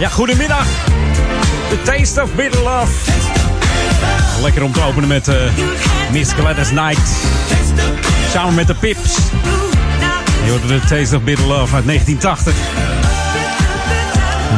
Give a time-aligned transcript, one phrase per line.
[0.00, 0.66] Ja, goedemiddag.
[1.68, 2.92] The Taste of Bitter Love.
[4.42, 5.36] Lekker om te openen met eh,
[6.12, 7.10] Miss Gladys Knight.
[8.32, 9.16] Samen met de Pips.
[10.44, 12.99] Je hoorde de Taste of Bitter Love uit 1980.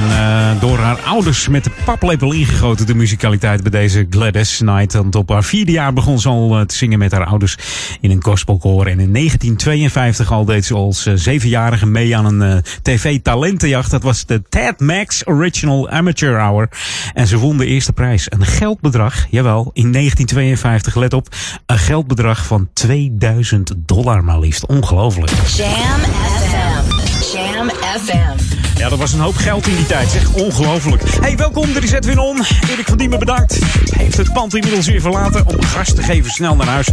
[0.02, 4.92] En, eh, door haar ouders met de paplepel ingegoten de muzikaliteit bij deze Gladys Knight.
[4.92, 7.56] Want op haar vierde jaar begon ze al eh, te zingen met haar ouders
[8.00, 8.86] in een gospelkoor.
[8.86, 13.90] En in 1952 al deed ze als eh, zevenjarige mee aan een tv-talentenjacht.
[13.90, 16.68] Dat was de Ted Max Original Amateur Hour.
[17.14, 18.26] En ze won de eerste prijs.
[18.28, 21.28] Een geldbedrag, jawel, in 1952, let op,
[21.66, 24.66] een geldbedrag van 2000 dollar maar liefst.
[24.66, 25.30] Ongelooflijk.
[25.30, 27.36] Jam FM.
[27.36, 28.51] Jam FM.
[28.76, 30.10] Ja, dat was een hoop geld in die tijd.
[30.10, 31.02] Zeg, ongelooflijk.
[31.20, 31.76] Hey, welkom.
[31.76, 32.38] Er is Edwin On.
[32.70, 33.58] Erik van Diemen bedankt.
[33.90, 36.88] Hij heeft het pand inmiddels weer verlaten om gas te geven snel naar huis.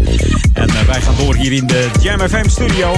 [0.54, 2.94] En eh, wij gaan door hier in de Jam FM studio.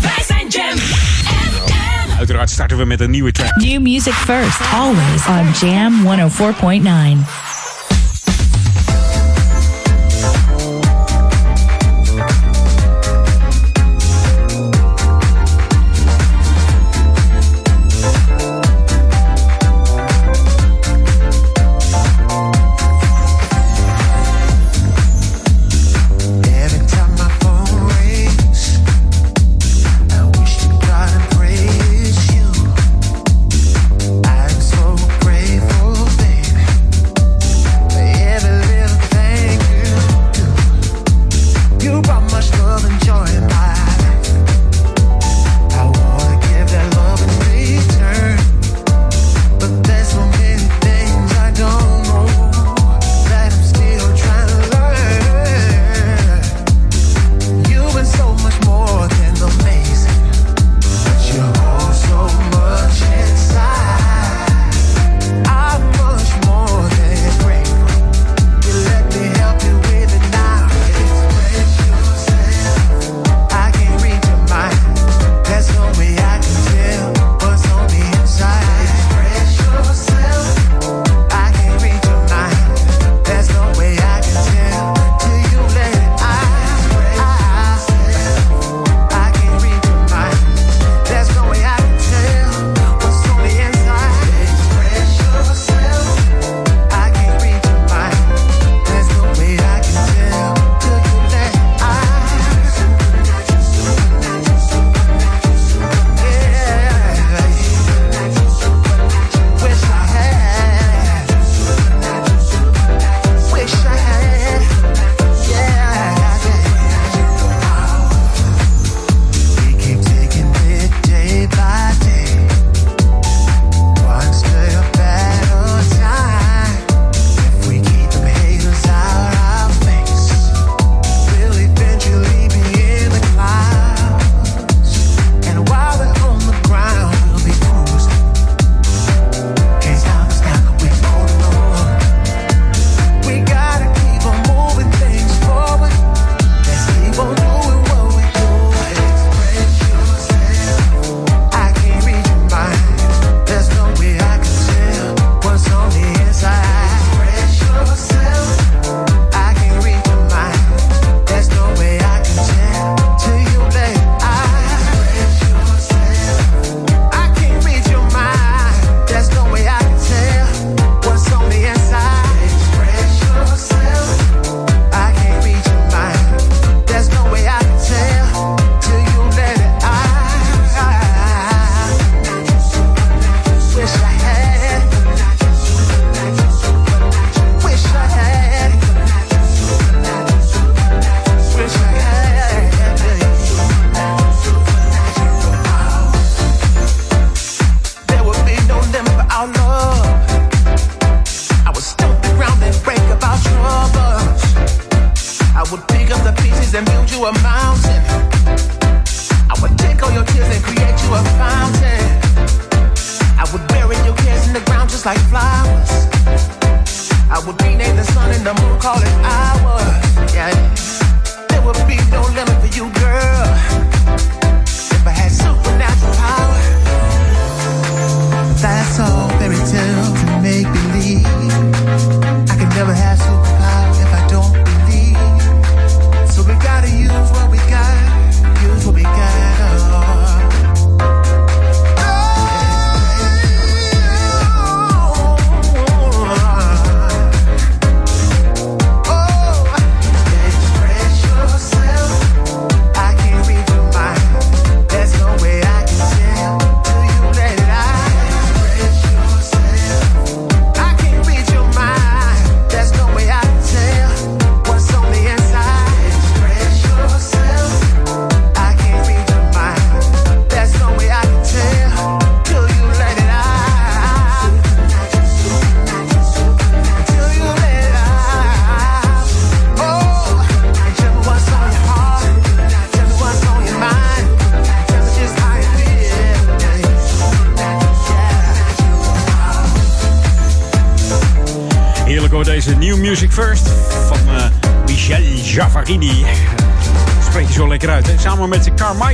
[0.00, 2.18] Wij zijn Jam FM.
[2.18, 3.54] Uiteraard starten we met een nieuwe track.
[3.56, 6.06] New music first, always on Jam
[7.22, 7.43] 104.9.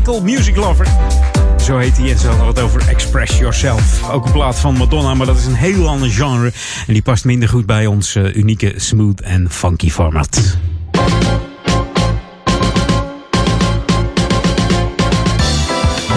[0.00, 0.87] met Carmichael Music Lover.
[1.61, 4.11] Zo heet hij en ze hadden over Express Yourself.
[4.11, 6.52] Ook een plaat van Madonna, maar dat is een heel ander genre.
[6.87, 10.59] En die past minder goed bij ons eh, unieke smooth en funky format.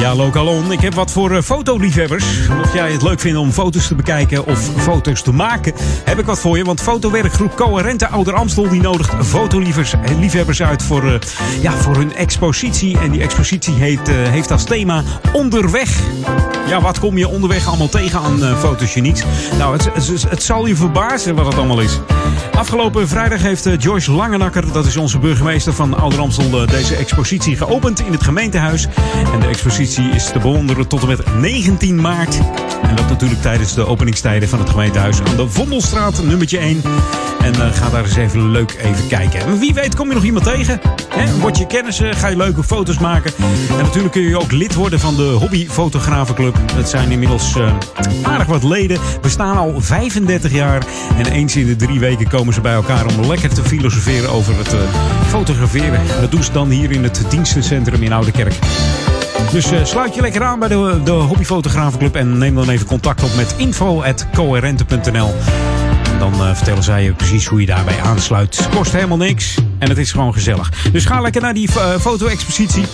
[0.03, 0.71] Ja, Lokalon.
[0.71, 2.47] Ik heb wat voor eh, fotoliefhebbers.
[2.57, 6.25] Mocht jij het leuk vinden om foto's te bekijken of foto's te maken, heb ik
[6.25, 6.63] wat voor je.
[6.63, 11.19] Want fotowerkgroep Coherente Ouder Amstel die nodigt fotoliefhebbers eh, uit voor, eh,
[11.61, 12.97] ja, voor hun expositie.
[12.99, 15.99] En die expositie heet, heeft als thema Onderweg.
[16.67, 19.23] Ja, wat kom je onderweg allemaal tegen aan uh, fotogenieks?
[19.57, 19.89] Nou, het,
[20.29, 21.99] het zal je verbazen wat het allemaal is.
[22.57, 27.57] Afgelopen vrijdag heeft eh, Joyce Langenakker, dat is onze burgemeester van Ouder eh, deze expositie
[27.57, 28.87] geopend in het gemeentehuis.
[29.33, 32.39] En de expositie is te bewonderen tot en met 19 maart.
[32.81, 36.81] En dat natuurlijk tijdens de openingstijden van het gemeentehuis aan de Vondelstraat, nummertje 1.
[37.43, 39.39] En eh, ga daar eens even leuk even kijken.
[39.39, 40.79] En wie weet kom je nog iemand tegen.
[41.43, 43.31] Word je kennissen, ga je leuke foto's maken.
[43.69, 46.55] En natuurlijk kun je ook lid worden van de Hobbyfotografenclub.
[46.73, 47.73] Het zijn inmiddels eh,
[48.21, 48.99] aardig wat leden.
[49.21, 50.85] We staan al 35 jaar.
[51.17, 54.57] En eens in de drie weken komen ze bij elkaar om lekker te filosoferen over
[54.57, 54.79] het eh,
[55.27, 55.99] fotograferen.
[55.99, 58.55] En dat doen ze dan hier in het dienstencentrum in Oudekerk.
[59.51, 63.23] Dus eh, sluit je lekker aan bij de, de Hobbyfotografenclub en neem dan even contact
[63.23, 65.33] op met info.coherente.nl.
[66.11, 68.67] En dan vertellen zij je precies hoe je daarbij aansluit.
[68.75, 70.71] Kost helemaal niks en het is gewoon gezellig.
[70.91, 72.85] Dus ga lekker naar die eh, foto-expositie.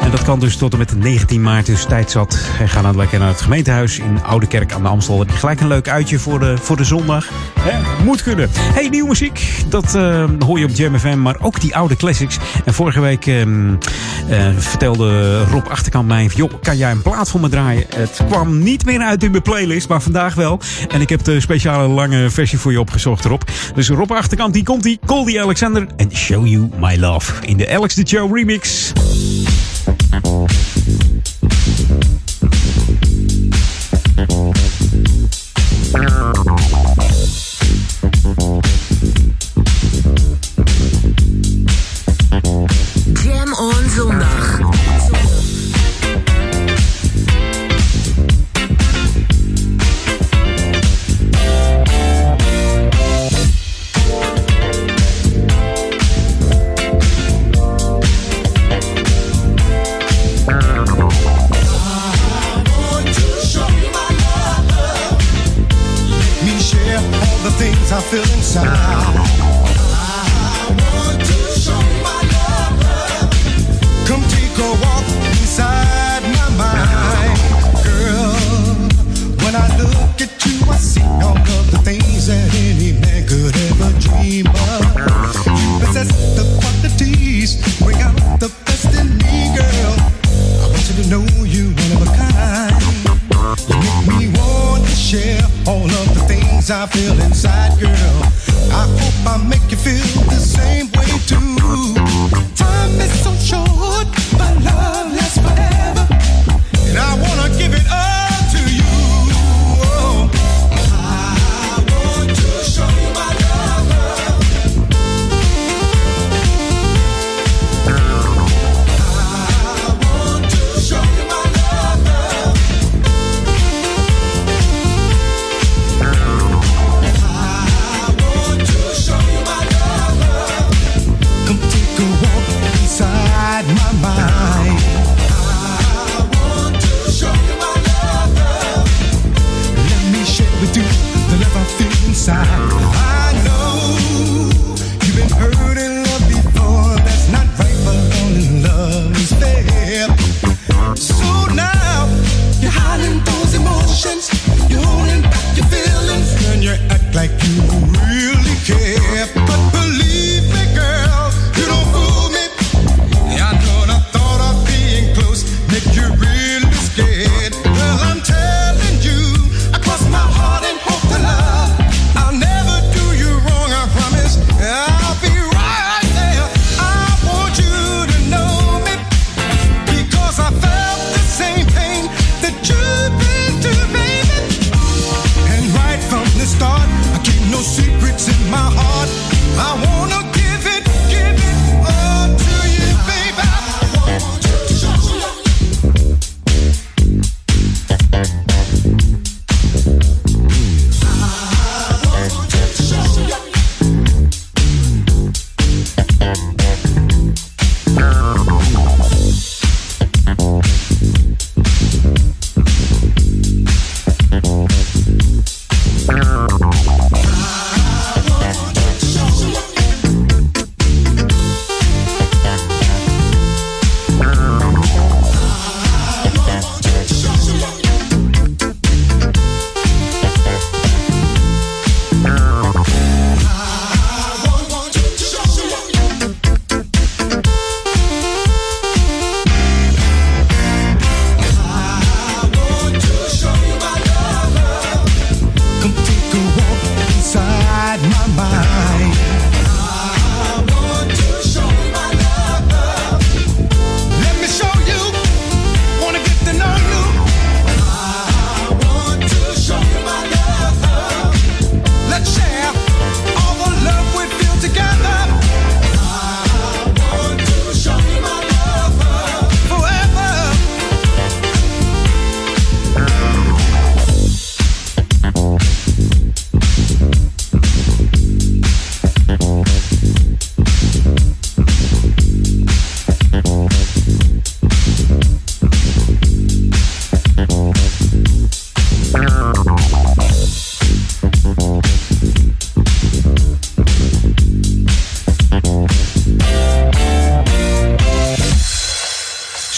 [0.00, 2.38] En dat kan dus tot en met 19 maart, dus tijd zat.
[2.58, 5.18] En ga dan lekker naar het gemeentehuis in Oudekerk aan de Amstel.
[5.18, 7.28] Heb je gelijk een leuk uitje voor de, voor de zondag.
[7.64, 8.04] Hè?
[8.04, 8.50] Moet kunnen.
[8.52, 9.64] Hey, nieuwe muziek.
[9.68, 12.38] Dat eh, hoor je op Jam maar ook die oude classics.
[12.64, 13.74] En vorige week ehm,
[14.28, 16.30] eh, vertelde Rob Achterkamp mij...
[16.34, 17.84] joh, kan jij een plaat voor me draaien?
[17.96, 20.60] Het kwam niet meer uit in mijn playlist, maar vandaag wel.
[20.88, 23.42] En ik heb de speciale lange versie voor je opgezocht, Rob.
[23.74, 25.00] Dus Rob Achterkamp, die komt die.
[25.24, 27.32] Die Alexander en Show You My Love.
[27.46, 28.92] In de Alex the Show remix.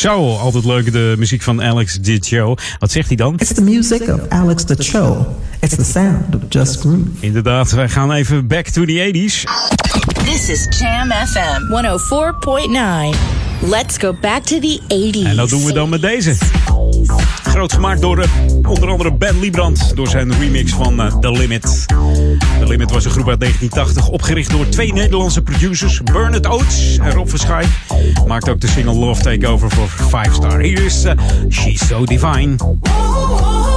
[0.04, 2.54] Zo, altijd leuk de muziek van Alex Dicho.
[2.78, 3.34] Wat zegt hij dan?
[3.36, 5.26] It's the music of Alex the Cho.
[5.60, 7.08] It's the sound of Just Groove.
[7.20, 9.42] Inderdaad, wij gaan even back to the 80s.
[10.24, 11.62] This is Jam FM
[13.12, 13.68] 104.9.
[13.70, 15.28] Let's go back to the 80s.
[15.28, 16.34] En dat doen we dan met deze.
[17.42, 18.28] Groot gemaakt door eh,
[18.68, 19.92] onder andere Ben Liebrand.
[19.96, 21.84] Door zijn remix van eh, The Limit.
[22.58, 24.08] The Limit was een groep uit 1980.
[24.08, 26.02] Opgericht door twee Nederlandse producers.
[26.02, 27.64] Bernard Oates en Rob Verschaay.
[28.26, 30.60] Maakt ook de single Love Takeover voor 5 Star.
[30.60, 31.12] Hier is eh,
[31.48, 32.56] She's So Divine.
[32.56, 33.74] Whoa,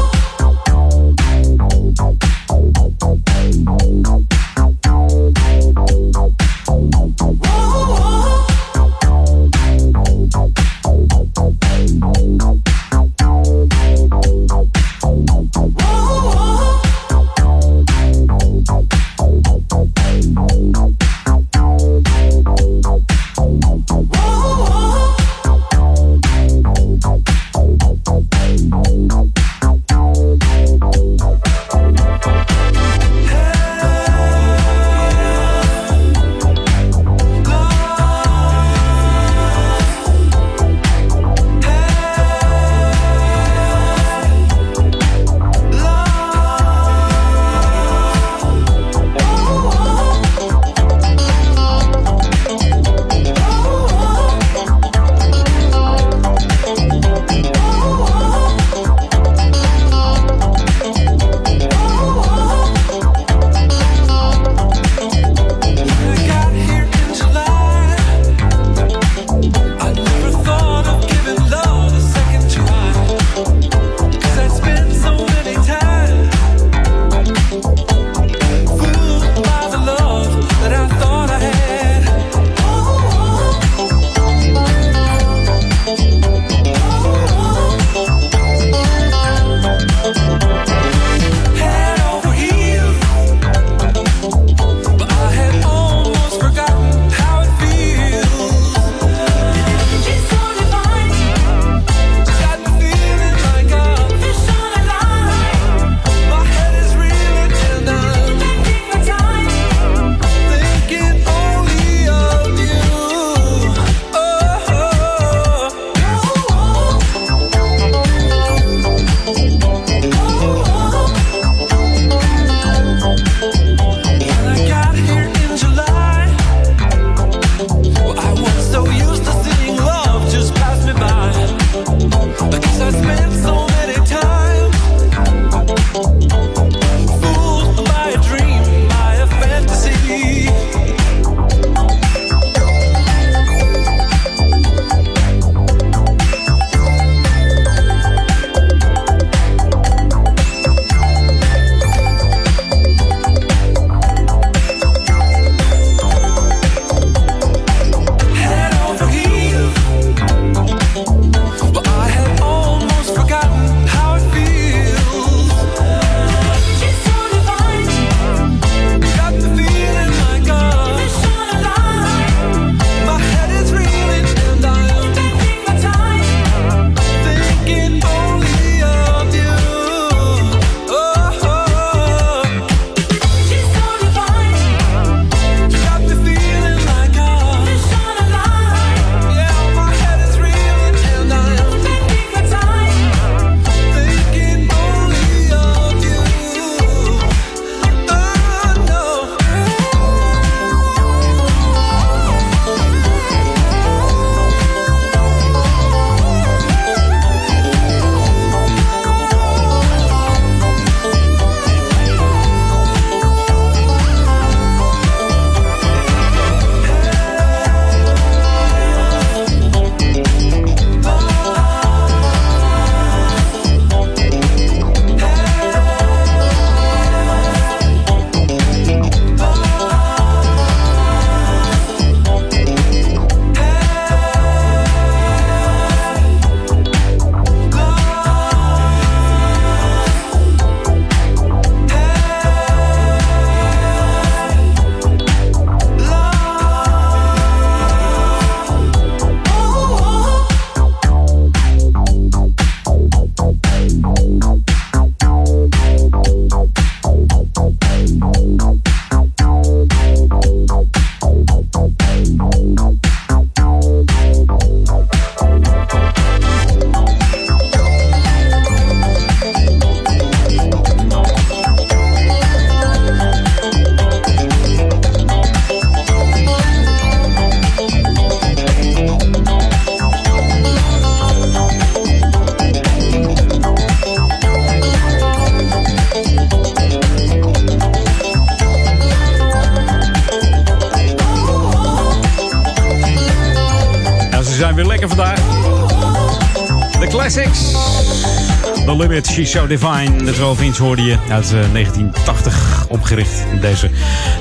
[299.57, 300.23] So Divine.
[300.23, 303.43] De 12 inch hoorde je uit eh, 1980 opgericht.
[303.61, 303.89] Deze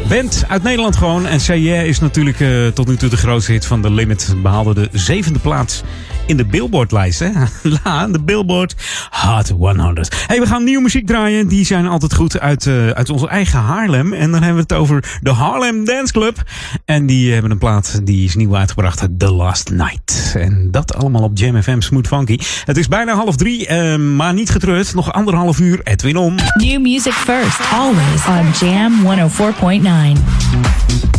[0.08, 1.26] band uit Nederland gewoon.
[1.26, 4.34] En Yeah is natuurlijk eh, tot nu toe de grootste hit van The Limit.
[4.42, 5.82] Behaalde de zevende plaats
[6.26, 7.18] in de Billboard-lijst.
[7.18, 7.30] Hè?
[7.84, 8.74] Ja, de Billboard
[9.10, 10.24] Hot 100.
[10.26, 11.48] Hey, we gaan nieuwe muziek draaien.
[11.48, 14.12] Die zijn altijd goed uit, eh, uit onze eigen Haarlem.
[14.12, 16.42] En dan hebben we het over de Harlem Dance Club.
[16.84, 19.08] En die hebben een plaat die is nieuw uitgebracht.
[19.18, 20.05] The Last Night.
[20.40, 22.38] En dat allemaal op Jam FM Smooth Funky.
[22.64, 24.94] Het is bijna half drie, eh, maar niet getreurd.
[24.94, 25.80] Nog anderhalf uur.
[25.82, 26.34] Edwin om.
[26.54, 31.15] New music first, always on Jam 104.9.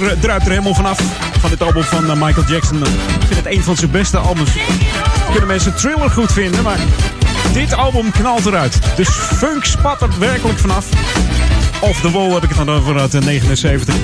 [0.00, 1.00] er, druipt er helemaal vanaf.
[1.40, 2.82] Van dit album van eh, Michael Jackson.
[2.82, 4.50] Ik vind het een van zijn beste albums.
[5.30, 6.78] Kunnen mensen Thriller goed vinden, maar
[7.54, 8.78] Dit album knalt eruit.
[8.96, 10.88] Dus funk spat er werkelijk vanaf.
[11.80, 13.94] Off the Wall heb ik het dan over uit de 79.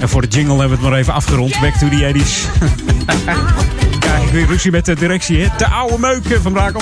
[0.00, 1.60] En voor de jingle hebben we het maar even afgerond.
[1.60, 2.48] Back to the 80s.
[4.00, 5.48] Krijg ik weer ruzie met de directie, hè?
[5.56, 6.80] De oude meuk eh, van Brakel.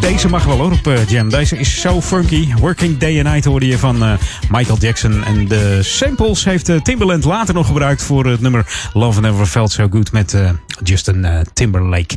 [0.00, 1.28] Deze mag wel hoor op eh, Jam.
[1.28, 2.54] Deze is zo funky.
[2.60, 4.12] Working Day and Night hoorde je van eh,
[4.50, 5.24] Michael Jackson.
[5.24, 9.72] En de samples heeft eh, Timberland later nog gebruikt voor het nummer Love Never Felt
[9.72, 10.36] So Good met
[10.82, 12.14] Justin Timberlake.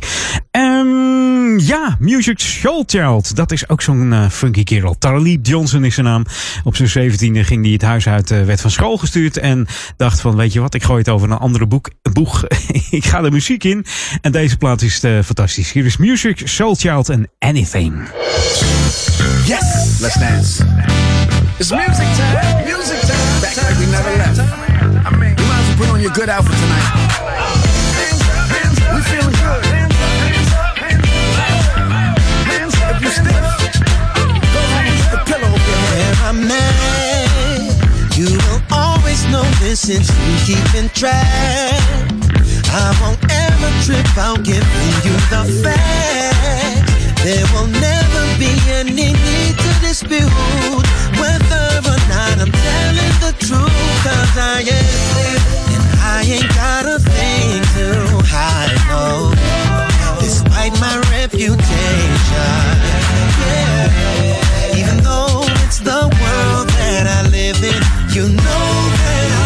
[1.66, 3.36] Ja, Music Soul Child.
[3.36, 4.98] Dat is ook zo'n eh, funky kerel.
[4.98, 6.24] Talib Johnson is zijn naam.
[6.64, 9.36] Op zijn zeventiende ging hij het huis uit, eh, werd van school gestuurd.
[9.36, 12.44] En dacht van, weet je wat, ik gooi het over een andere boek, boeg.
[12.90, 13.84] ik ga de muziek in.
[14.20, 15.72] En deze plaat is eh, fantastisch.
[15.72, 18.08] Hier is Music Soul Child en Anything.
[19.44, 19.98] Yes!
[20.00, 20.64] Let's dance.
[21.58, 22.62] It's music time.
[22.64, 23.40] Music time.
[23.40, 24.36] Back we never left.
[24.36, 26.90] You might as well put on your good outfit tonight.
[28.94, 29.71] We feeling good.
[39.62, 41.78] Always since you keeping track.
[42.74, 46.92] I won't ever trip out giving you the facts.
[47.22, 50.32] There will never be any need to dispute
[51.20, 53.78] whether or not I'm telling the truth.
[54.02, 55.38] Cause I am,
[55.74, 57.86] and I ain't got a thing to
[58.26, 59.32] hide, no.
[60.20, 61.58] Despite my reputation,
[63.42, 64.78] yeah.
[64.78, 67.80] Even though it's the world that I live in,
[68.14, 68.66] you know
[68.98, 69.41] that I'm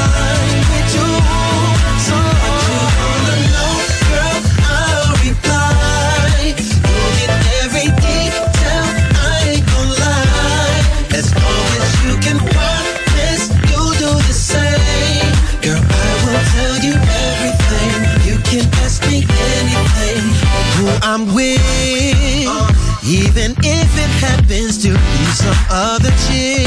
[25.47, 26.67] some other chick.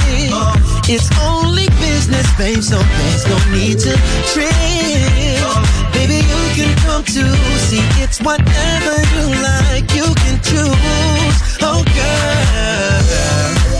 [0.87, 3.93] It's only business, babe, so there's no need to
[4.31, 4.49] trip.
[5.93, 7.33] Baby, you can come too.
[7.67, 11.37] See, it's whatever you like, you can choose.
[11.61, 12.99] Oh, girl.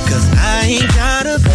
[0.10, 1.49] Cause I ain't got a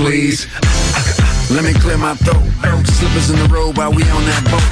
[0.00, 0.48] please.
[1.52, 2.46] Let me clear my throat.
[2.86, 4.64] Slippers in the road while we on that boat.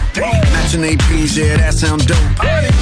[0.54, 2.16] Matching APs, yeah, that sound dope.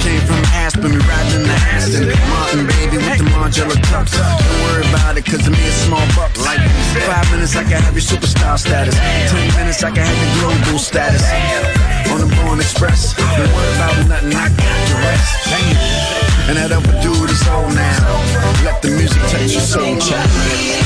[0.04, 2.06] Came from Aspen, we riding in the Aston.
[2.30, 4.14] Martin, baby, with the Margiela tux.
[4.14, 6.38] Don't worry about it, cause to me it's small bucks.
[6.44, 6.60] Like
[7.08, 8.94] five minutes, I can have your superstar status.
[8.94, 11.24] Ten minutes, I can have your global status.
[12.12, 15.32] On the Born Express, don't worry about nothing, I got the rest.
[16.46, 18.06] And that other dude is old now.
[18.62, 20.85] Let the music touch your soul, child.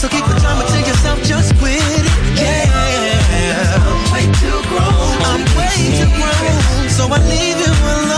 [0.00, 2.06] So keep the drama to yourself, just quit it.
[2.40, 5.12] Yeah, I'm way too grown.
[5.28, 8.09] I'm way too grown, so I leave you alone.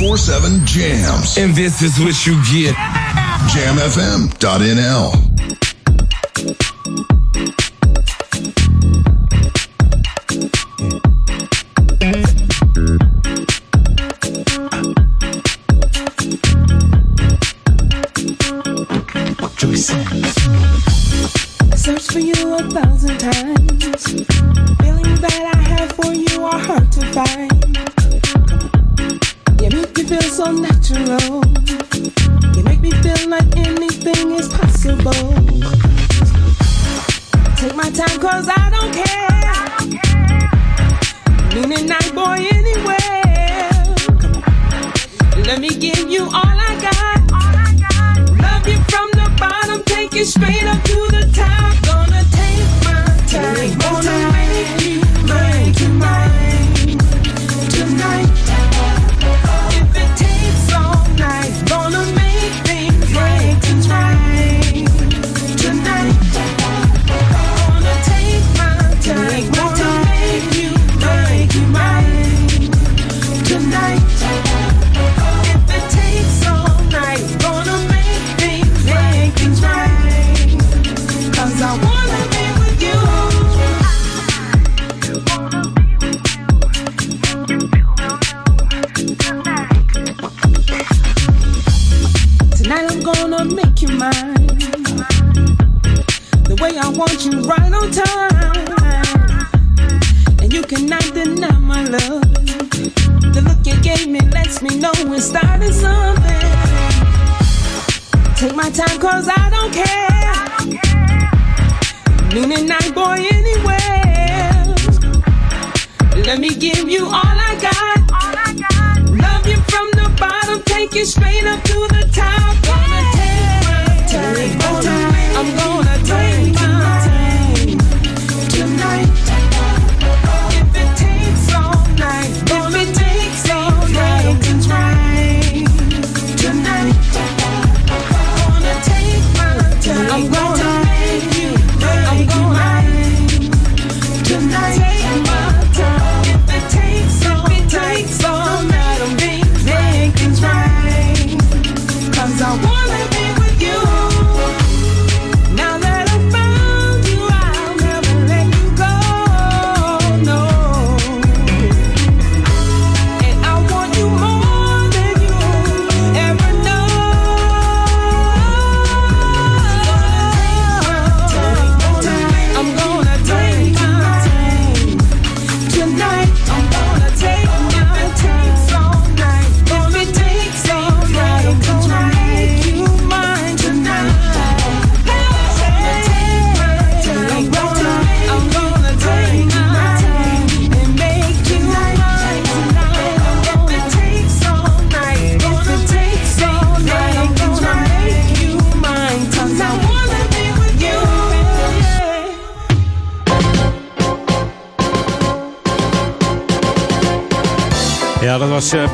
[0.00, 1.36] 947 Jams.
[1.38, 2.76] And this is what you get.
[3.50, 5.12] JamFM.nl.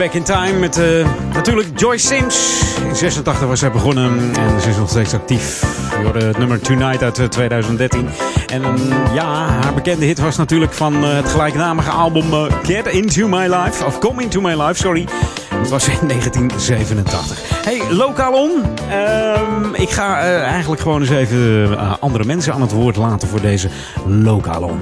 [0.05, 2.63] Back in Time met eh, natuurlijk Joyce Sims.
[2.89, 5.61] In 86 was zij begonnen en ze is nog steeds actief.
[5.99, 8.09] Je hoorde het nummer Tonight uit eh, 2013.
[8.47, 12.87] En eh, ja, haar bekende hit was natuurlijk van eh, het gelijknamige album eh, Get
[12.87, 13.85] Into My Life.
[13.85, 15.07] Of Come Into My Life, sorry.
[15.55, 17.39] Het was in 1987.
[17.65, 18.63] Hey, Lokalon.
[18.91, 23.29] Ehm, ik ga eh, eigenlijk gewoon eens even eh, andere mensen aan het woord laten
[23.29, 23.69] voor deze
[24.07, 24.81] Lokalon.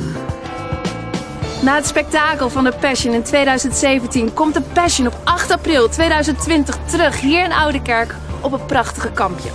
[1.62, 6.78] Na het spektakel van de Passion in 2017 komt de Passion op 8 april 2020
[6.84, 9.48] terug hier in Oudekerk op een prachtige kampje.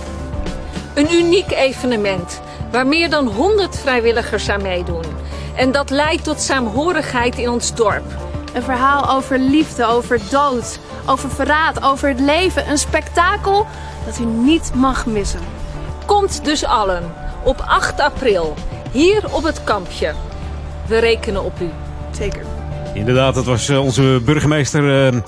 [0.94, 2.40] Een uniek evenement
[2.70, 5.04] waar meer dan 100 vrijwilligers aan meedoen.
[5.56, 8.16] En dat leidt tot saamhorigheid in ons dorp.
[8.54, 12.70] Een verhaal over liefde, over dood, over verraad, over het leven.
[12.70, 13.66] Een spektakel
[14.06, 15.40] dat u niet mag missen.
[16.06, 18.54] Komt dus allen op 8 april
[18.92, 20.12] hier op het kampje.
[20.86, 21.70] We rekenen op u.
[22.18, 22.42] Zeker.
[22.94, 25.20] Inderdaad, dat was eh, onze burgemeester eh,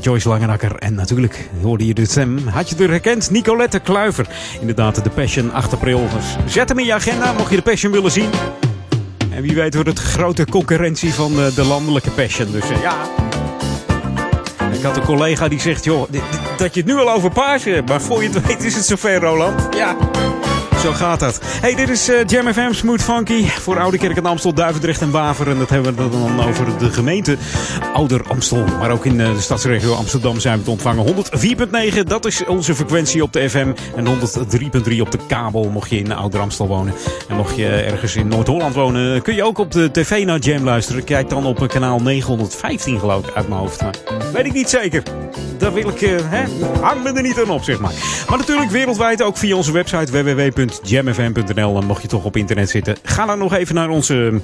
[0.00, 0.76] Joyce Langenakker.
[0.76, 2.48] En natuurlijk hoorde je de stem.
[2.48, 3.30] Had je er herkend?
[3.30, 4.26] Nicolette Kluiver.
[4.60, 6.08] Inderdaad, de Passion 8 april.
[6.14, 8.30] Dus zet hem in je agenda, mocht je de Passion willen zien.
[9.30, 12.52] En wie weet wordt het grote concurrentie van eh, de landelijke Passion.
[12.52, 12.94] Dus ja...
[14.72, 16.10] Ik had een collega die zegt, joh,
[16.56, 17.32] dat je het nu al over
[17.64, 17.88] hebt.
[17.88, 19.74] Maar voor je het weet is het zover, Roland.
[19.76, 19.96] Ja.
[20.82, 21.40] Zo gaat dat.
[21.42, 25.10] Hey, dit is eh, Jam FM Smooth Funky voor Oude Kerk en Amstel, Duivendrecht en
[25.10, 25.48] Waver.
[25.48, 27.36] En dat hebben we dan over de gemeente
[27.92, 28.64] Ouder Amstel.
[28.78, 31.14] Maar ook in eh, de stadsregio Amsterdam zijn we te ontvangen.
[31.94, 33.72] 104.9, dat is onze frequentie op de FM.
[33.96, 36.94] En 103.3 op de kabel, mocht je in Ouder Amstel wonen.
[37.28, 40.64] En mocht je ergens in Noord-Holland wonen, kun je ook op de tv naar Jam
[40.64, 41.04] luisteren.
[41.04, 43.80] Kijk dan op eh, kanaal 915 geloof ik uit mijn hoofd.
[43.80, 43.94] Maar
[44.32, 45.02] weet ik niet zeker.
[45.58, 46.44] Daar wil ik, hè,
[46.80, 47.92] hang me er niet aan op, zeg maar.
[48.28, 50.12] Maar natuurlijk wereldwijd ook via onze website
[50.80, 51.76] www.jamfm.nl.
[51.76, 54.40] En mocht je toch op internet zitten, ga dan nog even naar onze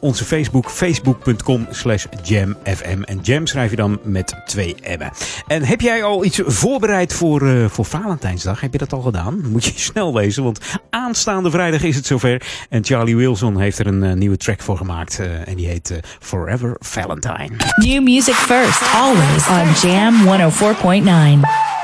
[0.00, 3.02] onze Facebook, facebook.com slash jamfm.
[3.02, 5.10] En jam schrijf je dan met twee M'en.
[5.46, 8.60] En heb jij al iets voorbereid voor, eh, voor Valentijnsdag?
[8.60, 9.40] Heb je dat al gedaan?
[9.48, 10.60] Moet je snel wezen, want
[10.90, 12.42] aanstaande vrijdag is het zover.
[12.68, 15.18] En Charlie Wilson heeft er een eh, nieuwe track voor gemaakt.
[15.18, 17.50] eh, en die heet Forever Valentine.
[17.76, 21.79] New music first, always on Jam 104.9.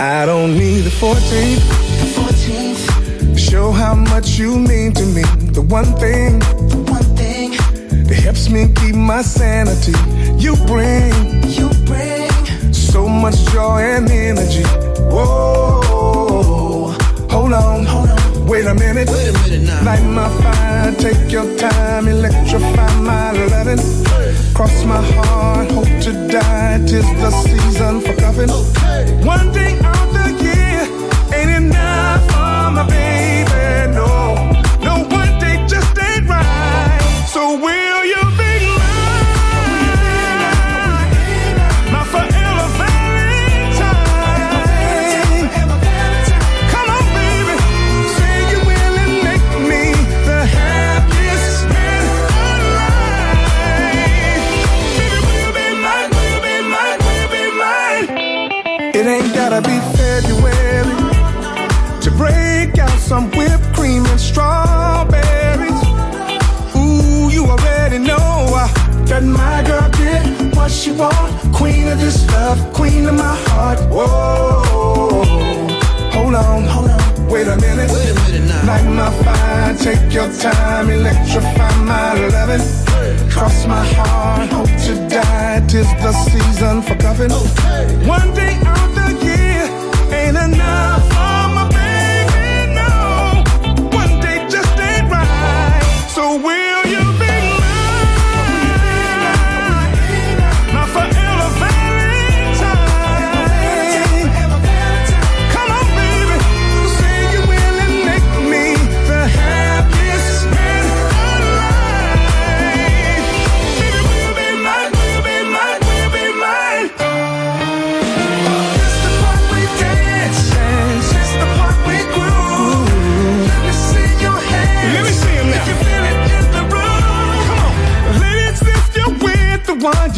[0.00, 1.60] I don't need the 14th.
[3.38, 5.24] Show how much you mean to me.
[5.52, 7.50] The one thing, the one thing
[8.06, 9.92] that helps me keep my sanity.
[10.38, 12.30] You bring, you bring
[12.72, 14.64] so much joy and energy.
[15.12, 16.94] Whoa,
[17.28, 18.09] hold on, hold on.
[18.48, 19.84] Wait a minute, wait a minute now.
[19.84, 23.78] Light my fire, take your time, electrify my loving.
[24.54, 26.78] Cross my heart, hope to die.
[26.86, 28.50] Tis the season for cuffing.
[29.24, 30.09] One day out
[72.50, 73.78] love, queen of my heart.
[73.90, 75.24] Whoa,
[76.14, 77.28] hold on, hold on.
[77.28, 78.66] Wait a minute, wait a minute now.
[78.66, 82.64] Light my fire, take your time, electrify my loving.
[83.30, 85.64] Cross my heart, hope to die.
[85.68, 87.32] Tis the season for cuffing.
[88.06, 89.49] One day out the year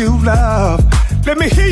[0.03, 0.85] you love,
[1.27, 1.69] let me hear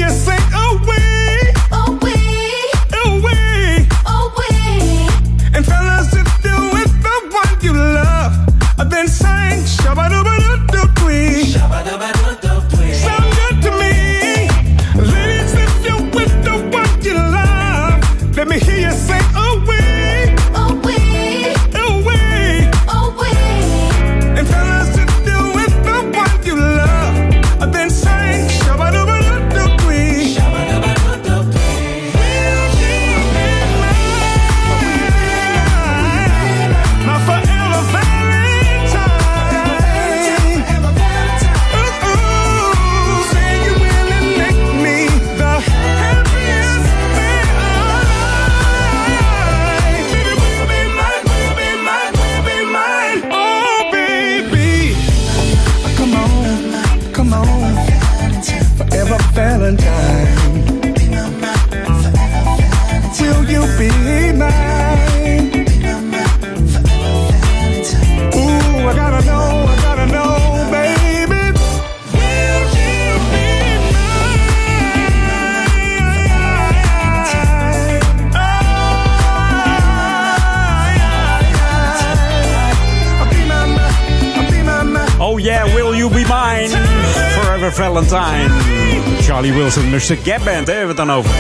[90.10, 90.16] Mr.
[90.16, 91.30] Gap Band, hè, hebben we het dan over.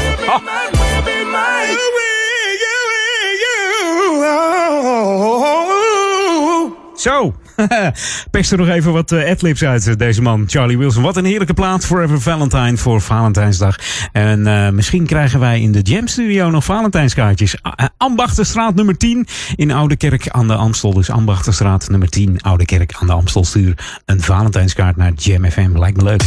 [6.96, 7.34] Zo,
[8.30, 11.02] pest er nog even wat uh, adlibs uit, eh, deze man, Charlie Wilson.
[11.02, 13.78] Wat een heerlijke plaat, Forever Valentine, voor Valentijnsdag.
[14.12, 17.56] En eh, misschien krijgen wij in de Jam Studio nog Valentijnskaartjes.
[17.96, 20.94] Ambachterstraat nummer 10 in Oude Kerk aan de Amstel.
[20.94, 23.44] Dus Ambachterstraat nummer 10, Oude Kerk aan de Amstel.
[23.44, 25.78] Stuur een Valentijnskaart naar Jam FM.
[25.78, 26.22] Lijkt me leuk.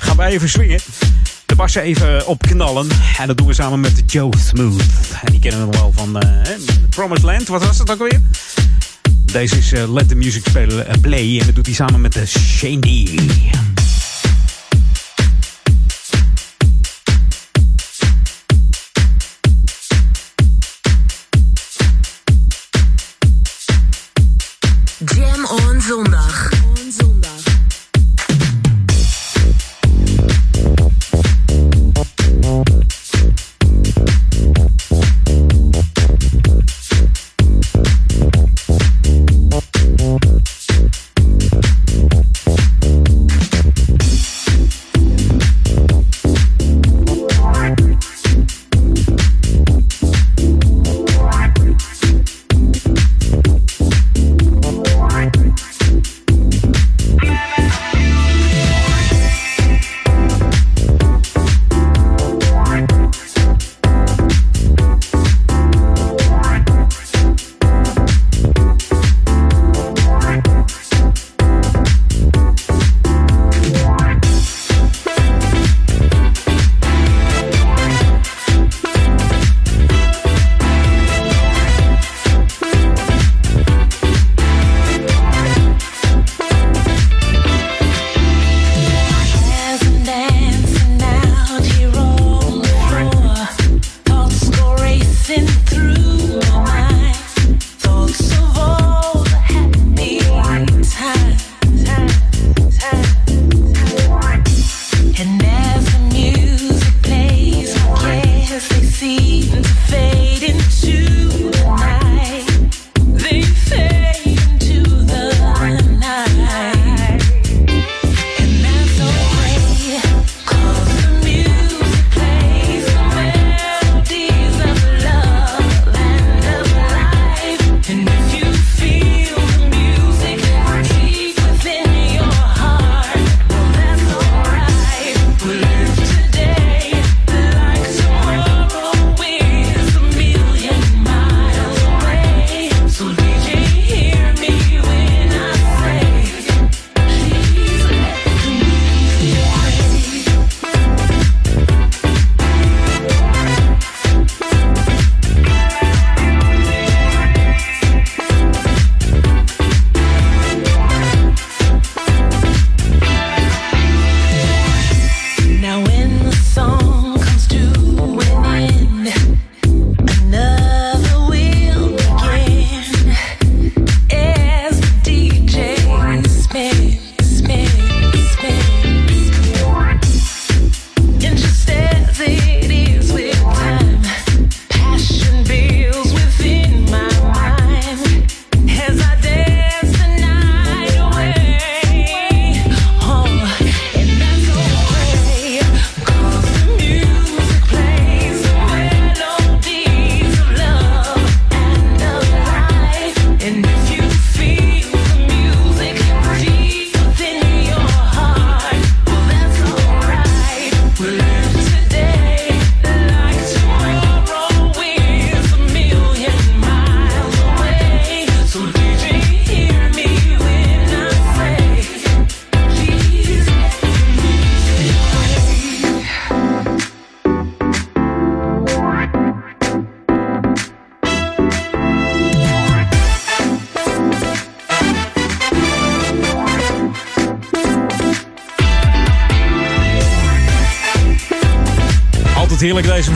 [0.00, 0.80] Gaan wij even swingen.
[1.46, 2.88] De bassen even opknallen.
[3.18, 4.82] En dat doen we samen met Joe Smooth.
[5.22, 6.30] En die kennen we wel van uh,
[6.88, 7.48] Promised Land.
[7.48, 8.20] Wat was dat ook alweer?
[9.32, 11.38] Deze is uh, Let the Music uh, Play.
[11.40, 13.75] En dat doet hij samen met de Shane D.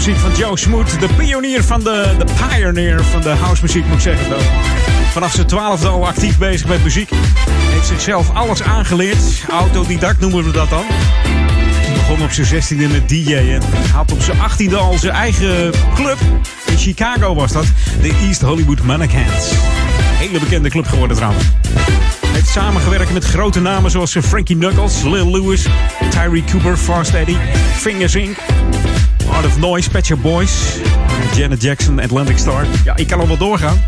[0.07, 1.01] muziek van Joe Smoot.
[1.01, 4.31] De pionier van de, de pioneer van de housemuziek moet ik zeggen.
[4.31, 4.39] Dan.
[5.11, 7.11] Vanaf zijn twaalfde al actief bezig met muziek.
[7.51, 9.19] Heeft zichzelf alles aangeleerd.
[9.49, 10.85] Autodidact noemen we dat dan.
[11.95, 13.63] Begon op zijn 16e met DJ'en.
[13.93, 16.19] Had op zijn 18e al zijn eigen club.
[16.67, 17.67] In Chicago was dat.
[18.03, 19.53] De East Hollywood Mannequins.
[20.15, 21.45] Hele bekende club geworden trouwens.
[22.27, 25.67] Heeft samengewerkt met grote namen zoals Frankie Knuckles, Lil Lewis,
[26.11, 27.39] Tyree Cooper, Fast Eddie,
[27.77, 28.37] Fingers Inc.,
[29.41, 30.81] Art of Noise, Shop Boys,
[31.35, 32.67] Janet Jackson, Atlantic Star.
[32.85, 33.83] Ja, ik kan al wel doorgaan.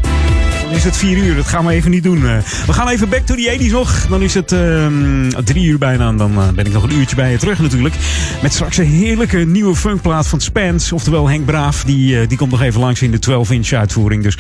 [0.65, 2.27] Dan is het 4 uur, dat gaan we even niet doen.
[2.27, 2.37] Eh,
[2.67, 4.07] We gaan even back to the 80s nog.
[4.09, 7.17] Dan is het ehm, drie uur bijna en dan eh, ben ik nog een uurtje
[7.17, 7.95] bij je terug natuurlijk.
[8.43, 11.85] Met straks een heerlijke nieuwe funkplaat van Spans, oftewel Henk Braaf.
[11.85, 14.23] Die, eh, die komt nog even langs in de 12-inch uitvoering.
[14.23, 14.39] Dus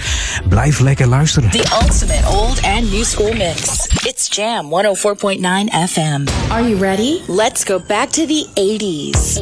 [0.48, 1.50] blijf lekker luisteren.
[1.50, 3.86] The ultimate old and new school mix.
[4.06, 6.26] It's Jam 104.9 FM.
[6.48, 7.12] Are you ready?
[7.26, 8.62] Let's go back to the 80s.
[8.72, 9.41] 80s.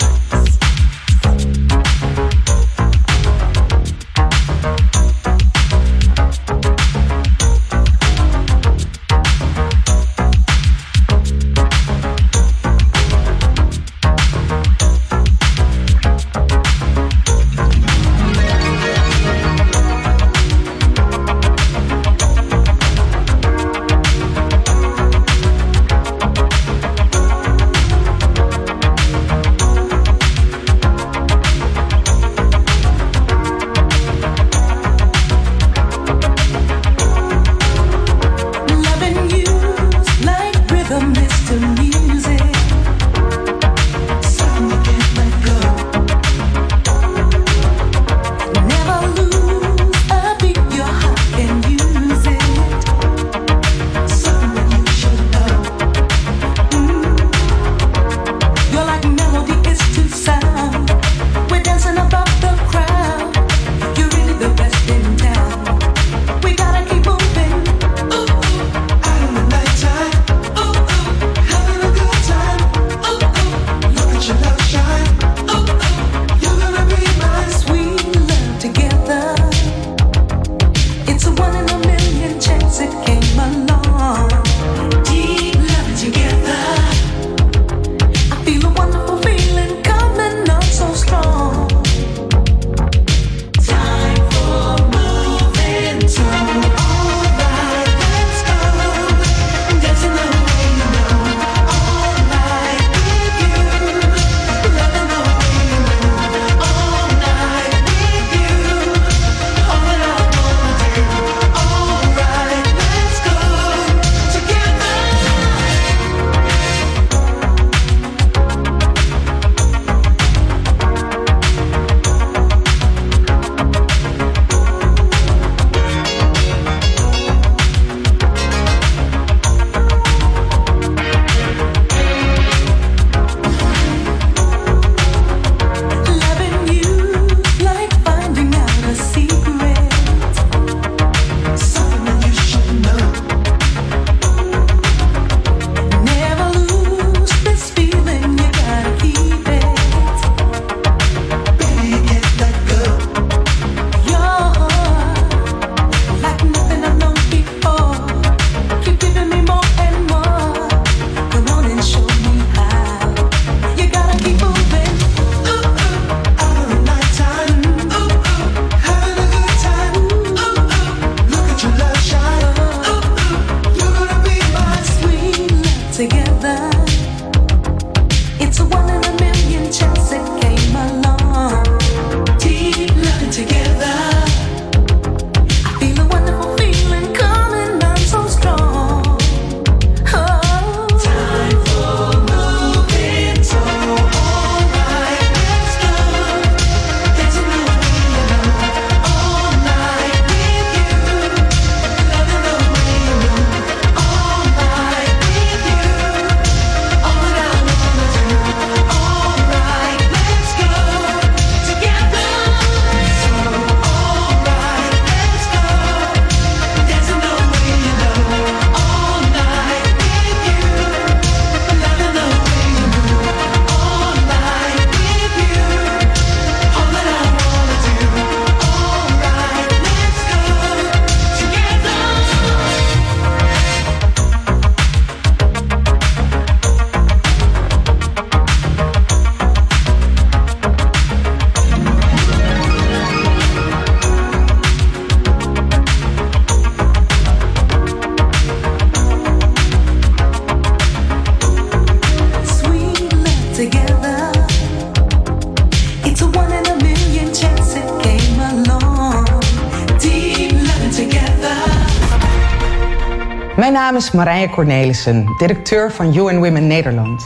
[263.91, 267.23] naam is Marije Cornelissen, directeur van UN Women Nederland.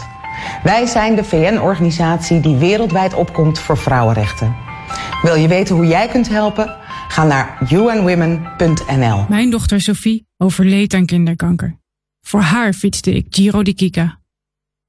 [0.63, 4.55] Wij zijn de VN-organisatie die wereldwijd opkomt voor vrouwenrechten.
[5.21, 6.75] Wil je weten hoe jij kunt helpen?
[7.07, 9.25] Ga naar unwomen.nl.
[9.29, 11.79] Mijn dochter Sophie overleed aan kinderkanker.
[12.21, 14.19] Voor haar fietste ik Giro di Kika.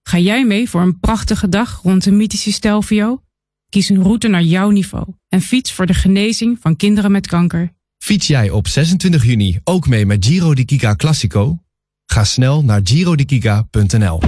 [0.02, 3.22] Ga jij mee voor een prachtige dag rond de mythische Stelvio?
[3.68, 7.72] Kies een route naar jouw niveau en fiets voor de genezing van kinderen met kanker.
[7.98, 11.58] Fiets jij op 26 juni ook mee met Giro di Kika Classico?
[12.06, 14.20] Ga snel naar girodigiga.nl.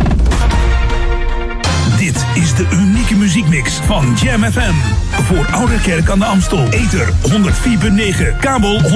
[1.99, 4.75] Dit is de unieke muziekmix van Jam FM.
[5.23, 6.69] Voor Ouderkerk aan de Amstel.
[6.69, 8.89] Ether 104.9, kabel 103.3.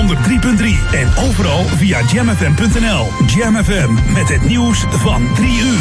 [0.93, 3.07] En overal via jamfm.nl.
[3.27, 5.81] Jam FM met het nieuws van 3 uur.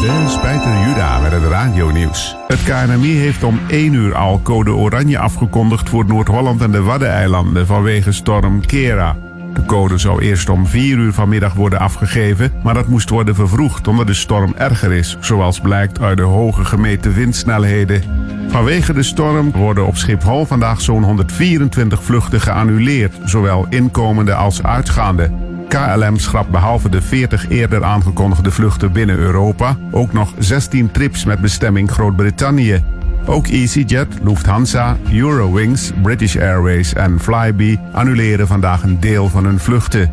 [0.00, 2.36] Dennis Spijter Juda met het radio-nieuws.
[2.48, 7.66] Het KNMI heeft om 1 uur al code oranje afgekondigd voor Noord-Holland en de Waddeneilanden
[7.66, 9.16] vanwege storm Kera.
[9.54, 13.88] De code zou eerst om 4 uur vanmiddag worden afgegeven, maar dat moest worden vervroegd
[13.88, 18.02] omdat de storm erger is, zoals blijkt uit de hoge gemeten windsnelheden.
[18.48, 25.30] Vanwege de storm worden op Schiphol vandaag zo'n 124 vluchten geannuleerd, zowel inkomende als uitgaande.
[25.68, 31.40] KLM schrapt behalve de 40 eerder aangekondigde vluchten binnen Europa ook nog 16 trips met
[31.40, 32.84] bestemming Groot-Brittannië.
[33.26, 40.10] Ook EasyJet, Lufthansa, Eurowings, British Airways en Flybe annuleren vandaag een deel van hun vluchten.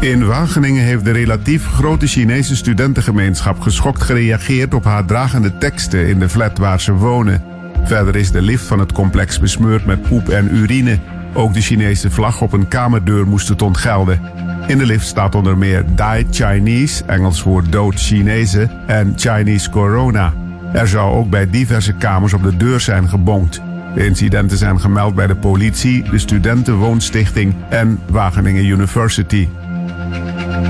[0.00, 6.18] In Wageningen heeft de relatief grote Chinese studentengemeenschap geschokt gereageerd op haar dragende teksten in
[6.18, 7.42] de flat waar ze wonen.
[7.84, 10.98] Verder is de lift van het complex besmeurd met poep en urine.
[11.34, 14.20] Ook de Chinese vlag op een kamerdeur moest het ontgelden.
[14.66, 20.34] In de lift staat onder meer Die Chinese, Engels voor dood Chinezen, en Chinese Corona.
[20.76, 23.60] Er zou ook bij diverse kamers op de deur zijn gebonkt.
[23.94, 29.48] De incidenten zijn gemeld bij de politie, de Studentenwoonstichting en Wageningen University.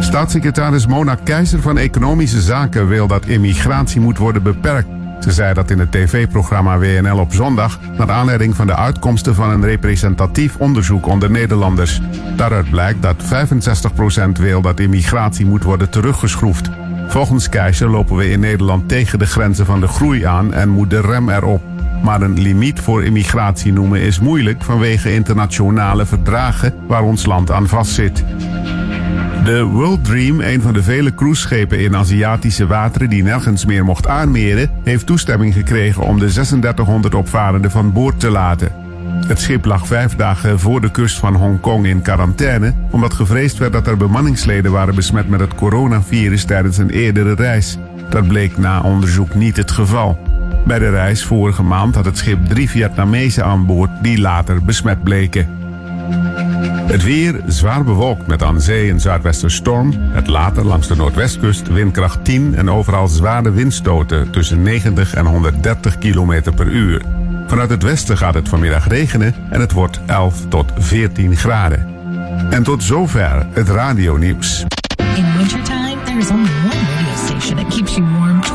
[0.01, 4.89] Staatssecretaris Mona Keizer van Economische Zaken wil dat immigratie moet worden beperkt.
[5.21, 9.51] Ze zei dat in het tv-programma WNL op zondag, naar aanleiding van de uitkomsten van
[9.51, 12.01] een representatief onderzoek onder Nederlanders.
[12.37, 16.71] Daaruit blijkt dat 65% wil dat immigratie moet worden teruggeschroefd.
[17.09, 20.91] Volgens Keizer lopen we in Nederland tegen de grenzen van de groei aan en moet
[20.91, 21.63] de rem erop.
[22.03, 27.69] Maar een limiet voor immigratie noemen is moeilijk vanwege internationale verdragen waar ons land aan
[27.69, 28.25] vastzit.
[29.45, 34.07] De World Dream, een van de vele cruiseschepen in Aziatische wateren die nergens meer mocht
[34.07, 38.86] aanmeren, heeft toestemming gekregen om de 3600 opvarenden van boord te laten.
[39.27, 43.73] Het schip lag vijf dagen voor de kust van Hongkong in quarantaine, omdat gevreesd werd
[43.73, 47.79] dat er bemanningsleden waren besmet met het coronavirus tijdens een eerdere reis.
[48.11, 50.19] Dat bleek na onderzoek niet het geval.
[50.67, 55.03] Bij de reis vorige maand had het schip drie Vietnamezen aan boord die later besmet
[55.03, 55.49] bleken.
[56.87, 59.93] Het weer zwaar bewolkt met aan zee een zuidwesterstorm.
[59.99, 65.99] Het later langs de noordwestkust windkracht 10 en overal zware windstoten tussen 90 en 130
[65.99, 67.03] km per uur.
[67.47, 71.87] Vanuit het westen gaat het vanmiddag regenen en het wordt 11 tot 14 graden.
[72.51, 74.65] En tot zover het radionieuws.
[75.17, 78.49] In wintertime, there is only one radio station that keeps you warm 24-7.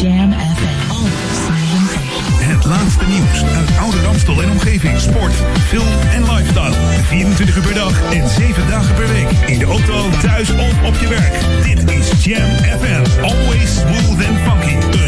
[0.00, 0.90] Jam FM.
[0.90, 2.06] Always funky.
[2.44, 4.98] Het laatste nieuws uit Oude Ramstel en omgeving.
[4.98, 5.32] Sport,
[5.66, 6.74] film en lifestyle.
[7.02, 9.30] 24 uur per dag en 7 dagen per week.
[9.46, 11.34] In de auto, thuis of op je werk.
[11.64, 13.22] Dit is Jam FM.
[13.22, 15.05] Always smooth and funky.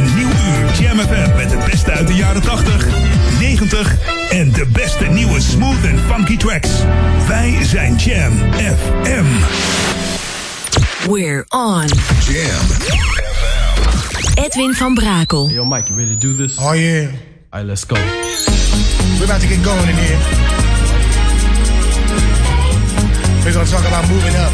[0.49, 2.87] Uur Jam FM met het beste uit de jaren 80,
[3.39, 3.95] 90
[4.31, 6.71] en de beste nieuwe smooth and funky tracks.
[7.29, 9.27] Wij zijn Jam FM.
[11.11, 11.87] We're on.
[12.29, 12.67] Jam.
[14.35, 15.49] Edwin van Brakel.
[15.49, 16.59] Yo, Mike, you ready to do this?
[16.59, 17.07] Oh, yeah.
[17.51, 17.95] All right, let's go.
[17.95, 20.19] We're about to get going in here.
[23.45, 24.53] We're gonna talk about moving up.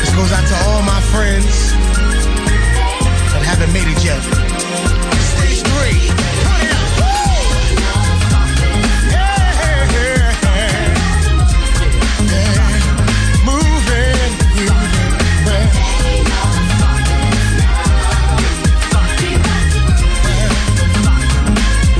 [0.00, 1.77] This goes out to all my friends
[3.48, 4.20] haven't made it yet.
[5.32, 6.12] Stage three.
[6.44, 6.84] Turn it up.
[9.08, 10.36] Yeah, yeah,
[12.28, 12.52] yeah.
[13.48, 15.64] Moving, moving,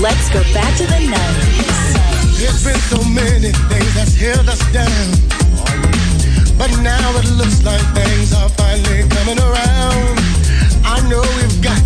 [0.05, 2.39] Let's go back to the 90s.
[2.39, 5.09] There's been so many things that's held us down.
[6.59, 10.38] But now it looks like things are finally coming around.
[10.89, 11.83] I know we've got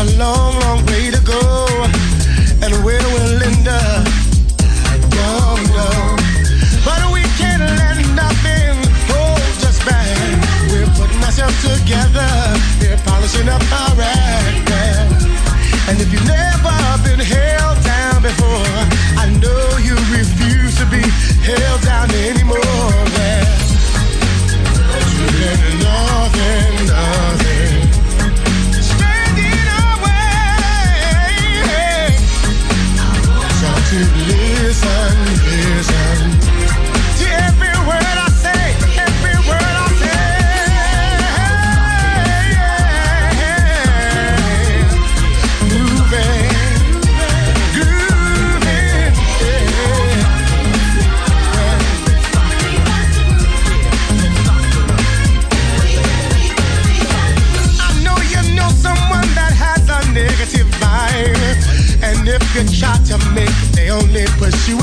[0.00, 1.40] a long, long way to go.
[2.64, 4.04] And where we'll end up,
[4.88, 6.16] I don't know.
[6.88, 8.76] But we can't let nothing
[9.12, 10.08] hold us back.
[10.72, 12.30] We're putting ourselves together.
[12.80, 14.70] We're polishing up our act.
[15.90, 18.72] And if you've never been held down before,
[19.20, 21.02] I know you refuse to be
[21.44, 22.60] held down anymore.
[23.18, 23.60] Yeah.
[27.30, 27.59] boogie
[63.10, 64.79] to make, they only push you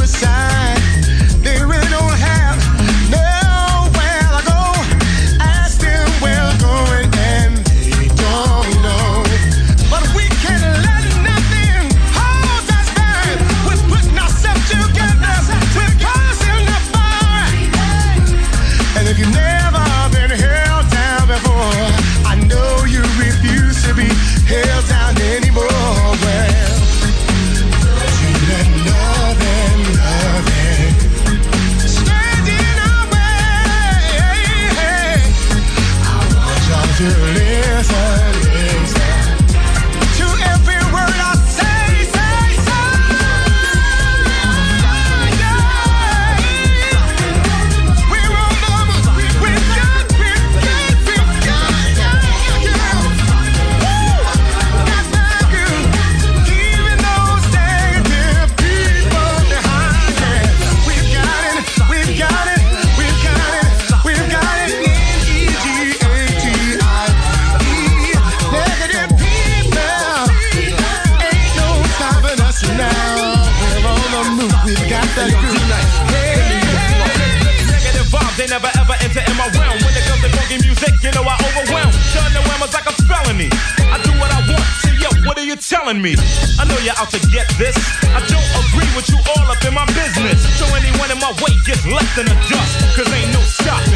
[85.87, 86.15] telling me?
[86.59, 87.75] I know you're out to get this.
[88.11, 90.43] I don't agree with you all up in my business.
[90.59, 93.86] So anyone in my way gets left in the dust, cause ain't no stopping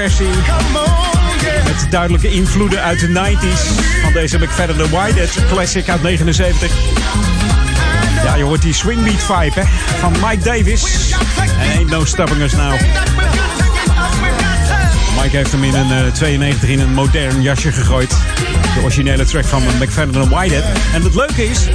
[0.00, 0.26] versie.
[1.64, 3.82] Met duidelijke invloeden uit de 90s.
[4.02, 6.70] Van deze McFadden Whitehead classic uit 79.
[8.24, 9.66] Ja, je hoort die swingbeat vibe hè,
[9.98, 11.12] van Mike Davis.
[11.60, 12.72] En Ain't No Stopping Us Now.
[15.22, 18.10] Mike heeft hem in een eh, 92 in een modern jasje gegooid.
[18.74, 20.64] De originele track van McFadden Whitehead.
[20.94, 21.68] En het leuke is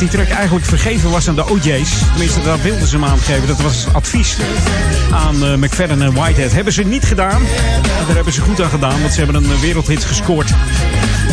[0.00, 1.90] dat die track eigenlijk vergeven was aan de OJ's.
[2.10, 3.46] Tenminste, daar wilden ze hem aangeven.
[3.46, 4.36] Dat was advies
[5.12, 6.52] aan eh, McFadden en Whitehead.
[6.52, 7.40] Hebben ze niet gedaan.
[7.98, 10.50] En daar hebben ze goed aan gedaan, want ze hebben een eh, wereldhit gescoord.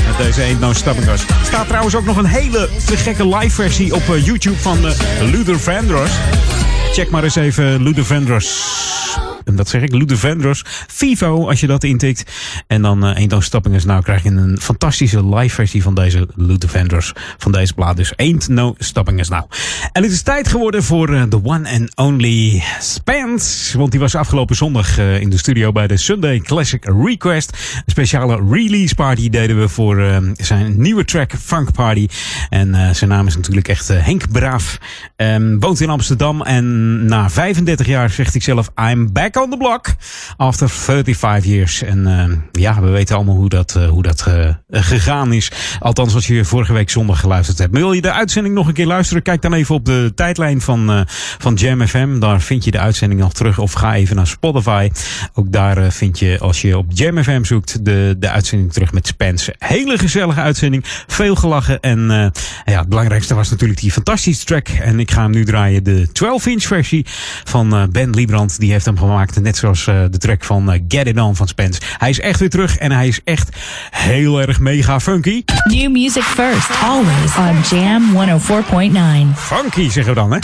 [0.08, 1.08] Met deze Ain't No Stopping.
[1.08, 4.78] Er staat trouwens ook nog een hele te gekke live versie op eh, YouTube van
[5.22, 6.14] Luther Vandross.
[6.94, 9.31] Check maar eens even Luther Vandross.
[9.46, 10.64] En dat zeg ik, Luther Vandross.
[10.88, 12.32] Vivo, als je dat intikt.
[12.68, 13.86] En dan uh, Ain't No Stopping Us.
[13.86, 17.14] Nou krijg je een fantastische live versie van deze Luther Vandross.
[17.38, 17.98] Van deze plaat.
[17.98, 19.44] Dus Ain't No Stopping Us Now.
[19.92, 23.78] En het is tijd geworden voor uh, the one and only Spence.
[23.78, 27.52] Want die was afgelopen zondag uh, in de studio bij de Sunday Classic Request.
[27.76, 32.08] Een speciale release party deden we voor zijn nieuwe track Funk Party.
[32.50, 34.78] En zijn naam is natuurlijk echt Henk Braaf.
[35.16, 39.58] Um, woont in Amsterdam en na 35 jaar zegt hij zelf I'm back on the
[39.58, 39.88] block.
[40.38, 41.82] After 35 years.
[41.82, 45.52] En uh, ja, we weten allemaal hoe dat, uh, hoe dat uh, gegaan is.
[45.80, 47.74] Althans, als je vorige week zondag geluisterd hebt.
[47.74, 49.24] Wil je de uitzending nog een keer luisteren?
[49.24, 51.02] Kijk dan even op de tijdlijn van, uh,
[51.38, 52.20] van Jam FM.
[52.20, 53.60] Daar vind je de uitzending nog terug.
[53.60, 54.90] Of ga even naar Spotify.
[55.34, 59.08] Ook daar vind je, als je op Jam FM zoekt, de, de uitzending terug met
[59.08, 59.56] Spence.
[59.58, 60.84] Hele gezellige uitzending.
[61.08, 61.80] Veel gelachen.
[61.80, 62.32] En
[62.66, 64.68] ja, het belangrijkste was natuurlijk die fantastische track.
[64.68, 65.84] En ik ga hem nu draaien.
[65.84, 67.06] De 12-inch versie
[67.44, 68.60] van Ben Liebrand.
[68.60, 69.21] Die heeft hem gemaakt.
[69.42, 71.82] Net zoals uh, de track van uh, Get It On van Spence.
[71.98, 72.78] Hij is echt weer terug.
[72.78, 73.50] En hij is echt
[73.90, 75.44] heel erg mega funky.
[75.64, 78.16] New music first, always on Jam
[79.34, 79.38] 104.9.
[79.38, 80.40] Funky zeggen we dan, hè?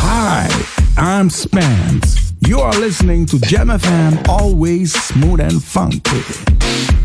[0.00, 0.48] Hi,
[0.96, 2.32] I'm Spence.
[2.38, 7.03] You are listening to Jam FM, always smooth and funky.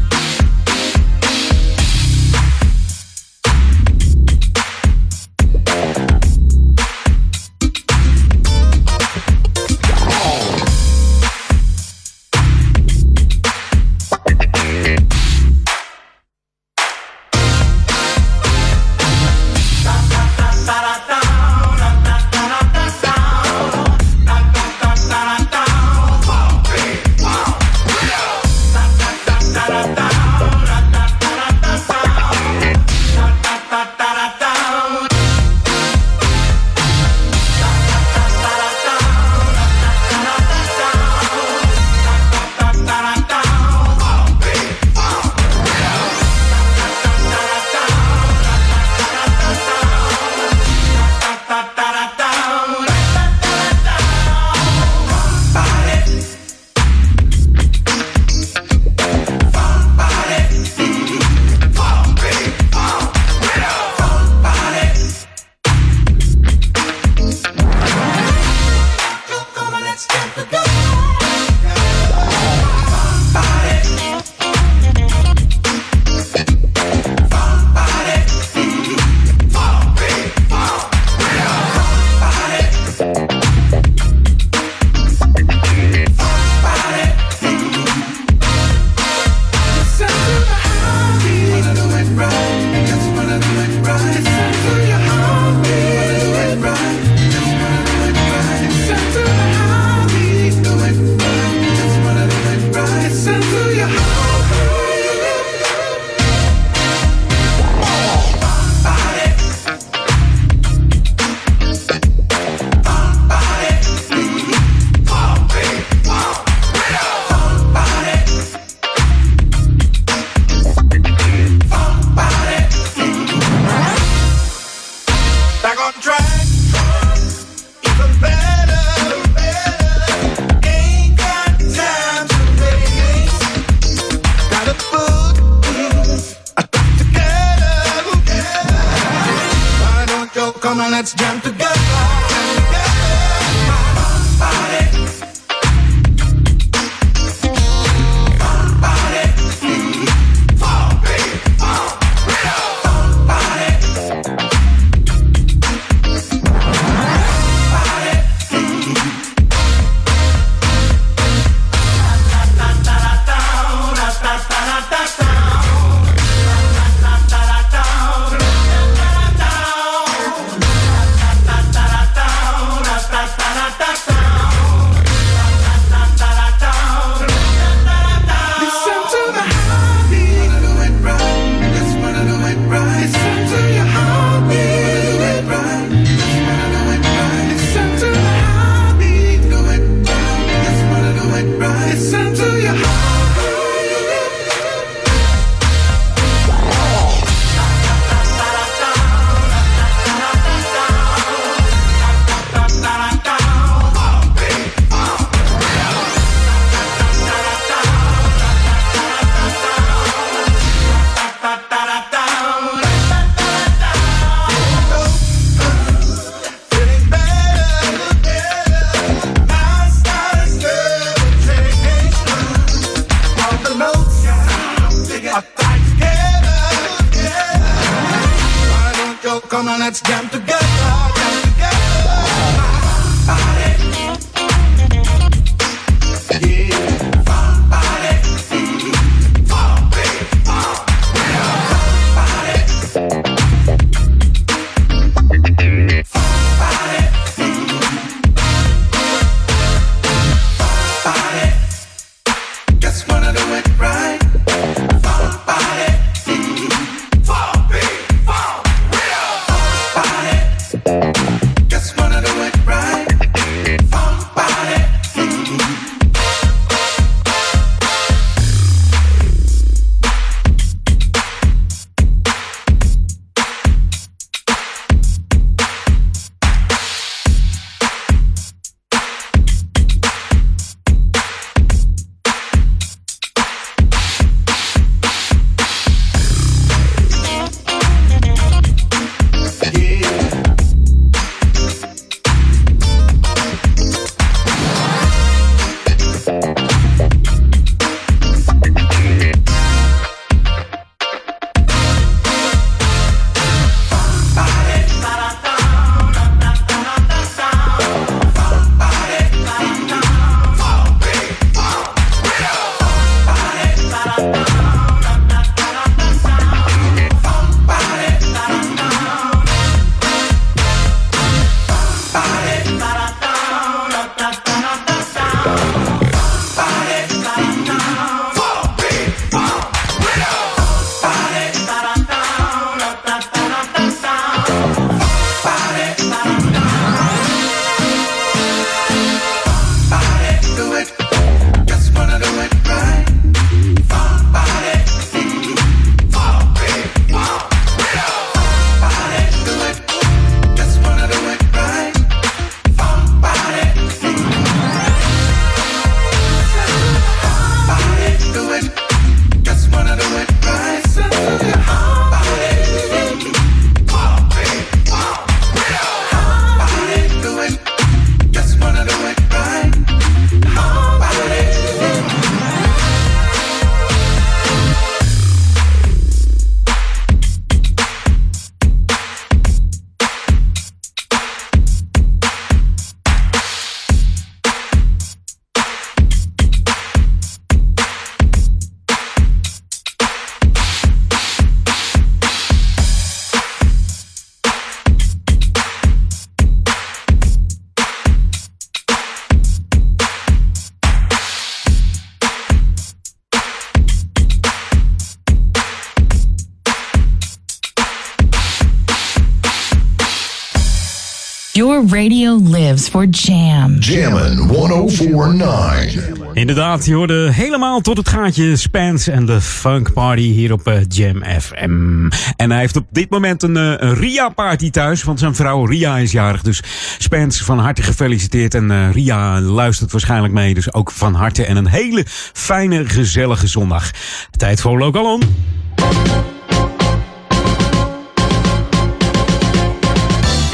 [412.79, 413.75] loves for jam.
[413.79, 416.17] Jammin' 1049.
[416.33, 420.75] Inderdaad, je hoorde helemaal tot het gaatje Spence en de Funk Party hier op eh,
[420.87, 422.09] Jam FM.
[422.35, 425.97] En hij heeft op dit moment een, eh, een Ria-party thuis, want zijn vrouw Ria
[425.97, 426.41] is jarig.
[426.41, 426.61] Dus
[426.97, 428.53] Spence, van harte gefeliciteerd.
[428.53, 431.45] En eh, Ria luistert waarschijnlijk mee, dus ook van harte.
[431.45, 432.03] En een hele
[432.33, 433.91] fijne, gezellige zondag.
[434.31, 435.21] Tijd voor Lokalon.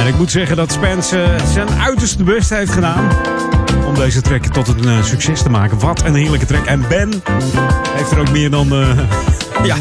[0.05, 3.09] Ik moet zeggen dat Spence eh, zijn uiterste best heeft gedaan
[3.87, 5.79] om deze track tot een eh, succes te maken.
[5.79, 6.65] Wat een heerlijke track.
[6.65, 7.23] En Ben
[7.95, 8.99] heeft er ook meer dan eh,
[9.69, 9.75] ja,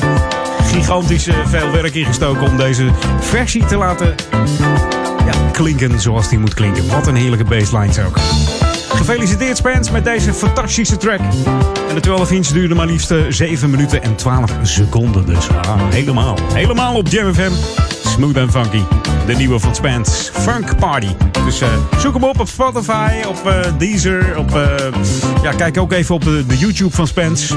[0.63, 2.91] gigantisch veel werk in gestoken om deze
[3.21, 4.15] versie te laten
[5.25, 6.89] ja, klinken zoals die moet klinken.
[6.89, 8.19] Wat een heerlijke baselines ook.
[8.89, 11.21] Gefeliciteerd Spence met deze fantastische track.
[11.89, 15.27] En de 12 inch duurde maar liefst eh, 7 minuten en 12 seconden.
[15.27, 17.53] Dus ah, helemaal, helemaal op Jam FM.
[18.15, 18.83] Smooth and funky.
[19.27, 20.33] De nieuwe van Spence.
[20.33, 21.09] Funk Party.
[21.45, 21.69] Dus eh,
[21.99, 24.39] zoek hem op op Spotify, op eh, Deezer.
[24.39, 24.65] Op, eh,
[25.43, 27.55] ja, kijk ook even op de, YouTube van Spence.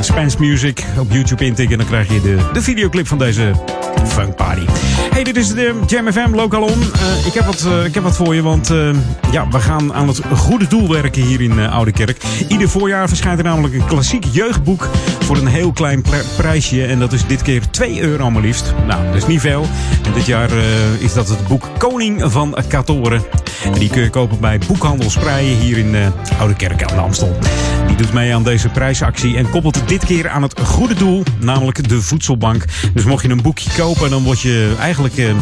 [0.00, 1.72] Spence Music op YouTube intikken.
[1.72, 3.52] En dan krijg je de, de videoclip van deze
[4.06, 4.64] Funk Party.
[5.10, 6.82] Hey, dit is de Jam FM Local On.
[6.82, 8.72] Eh, ik, heb wat, ik heb wat voor je, want
[9.30, 12.22] ja, we gaan aan het goede doel werken hier in Oude Kerk.
[12.48, 14.88] Ieder voorjaar verschijnt er namelijk een klassiek jeugdboek
[15.20, 16.86] voor een heel klein pr- prijsje.
[16.86, 18.74] En dat is dit keer 2 euro maar liefst.
[18.86, 23.22] Nou, dat is niet En dit jaar eh, is dat het boek Koning van Katoren.
[23.64, 26.06] En die kun je kopen bij Boekhandel Spreien hier in eh,
[26.38, 27.36] Oude Kerk aan de Amstel.
[27.86, 31.88] Die doet mee aan deze prijsactie en koppelt dit keer aan het goede doel, namelijk
[31.88, 32.64] de voedselbank.
[32.94, 35.34] Dus mocht je een boekje kopen, dan word je eigenlijk eh,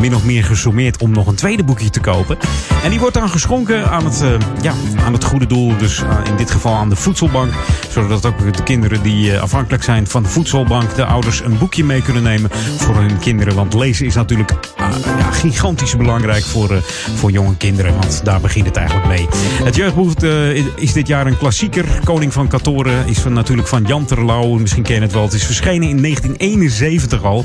[0.00, 2.38] min of meer gesommeerd om nog een tweede boekje te kopen.
[2.82, 4.30] En die wordt dan geschonken aan het, eh,
[4.62, 4.74] ja,
[5.04, 7.52] aan het goede doel, dus eh, in dit geval aan de voedselbank.
[7.88, 11.84] Zodat ook de kinderen die eh, afhankelijk zijn van de voedselbank, de ouders een boekje
[11.84, 13.54] mee kunnen nemen voor hun kinderen.
[13.54, 14.52] Want lezen is natuurlijk
[15.18, 16.82] ja, gigantisch belangrijk voor,
[17.14, 19.26] voor jonge kinderen, want daar begint het eigenlijk mee.
[19.64, 20.22] Het jeugdboek
[20.76, 21.84] is dit jaar een klassieker.
[22.04, 24.58] Koning van Katoren is van, natuurlijk van Jan Terlouw.
[24.58, 25.22] Misschien ken je het wel.
[25.22, 27.44] Het is verschenen in 1971 al.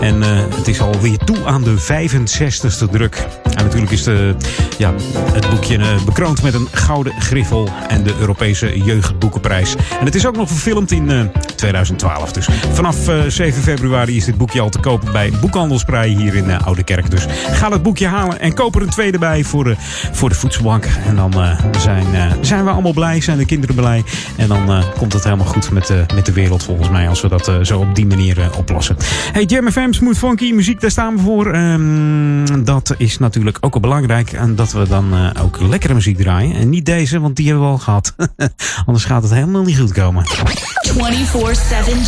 [0.00, 0.22] En
[0.54, 3.26] het is alweer toe aan de 65ste druk.
[3.54, 4.34] En natuurlijk is de,
[4.78, 4.92] ja,
[5.32, 9.74] het boekje eh, bekroond met een gouden griffel en de Europese Jeugdboekenprijs.
[10.00, 11.20] En het is ook nog verfilmd in eh,
[11.56, 12.32] 2012.
[12.32, 16.50] Dus vanaf eh, 7 februari is dit boekje al te kopen bij Boekhandelsprij hier in
[16.50, 17.10] eh, Oude Kerk.
[17.10, 19.74] Dus ga dat boekje halen en koop er een tweede bij voor de,
[20.12, 20.86] voor de voedselbank.
[21.06, 24.04] En dan eh, zijn, eh, zijn we allemaal blij, zijn de kinderen blij.
[24.36, 27.20] En dan eh, komt het helemaal goed met, de met de wereld volgens mij als
[27.20, 28.96] we dat eh, zo op die manier eh, oplossen.
[29.32, 31.54] Hey, Jam FM, Smooth Funky, muziek, daar staan we voor.
[31.76, 34.32] Ehm, dat is natuurlijk ook wel belangrijk.
[34.32, 36.56] En dat we dan eh, ook lekkere muziek draaien.
[36.56, 38.14] En niet deze, want die hebben we al gehad.
[38.86, 40.24] Anders gaat het helemaal niet goed komen.
[40.24, 40.30] 24-7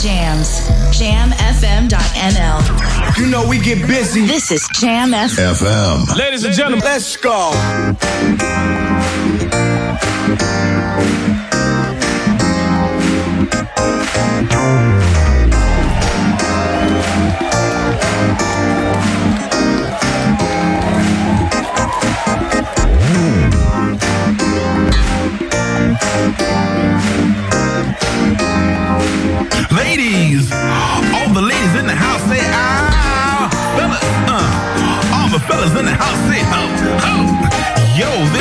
[0.02, 0.48] jams.
[0.98, 2.58] Jamfm.nl.
[3.14, 4.26] You know we get busy.
[4.26, 5.54] This is Jam FM.
[5.54, 6.16] FM.
[6.16, 7.52] Ladies and gentlemen, let's go.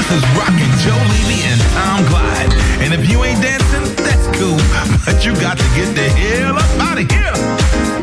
[0.09, 2.53] This is Rockin' Joe Levy and Tom Clyde.
[2.81, 4.57] And if you ain't dancing, that's cool.
[5.05, 7.96] But you got to get the hell up out of here.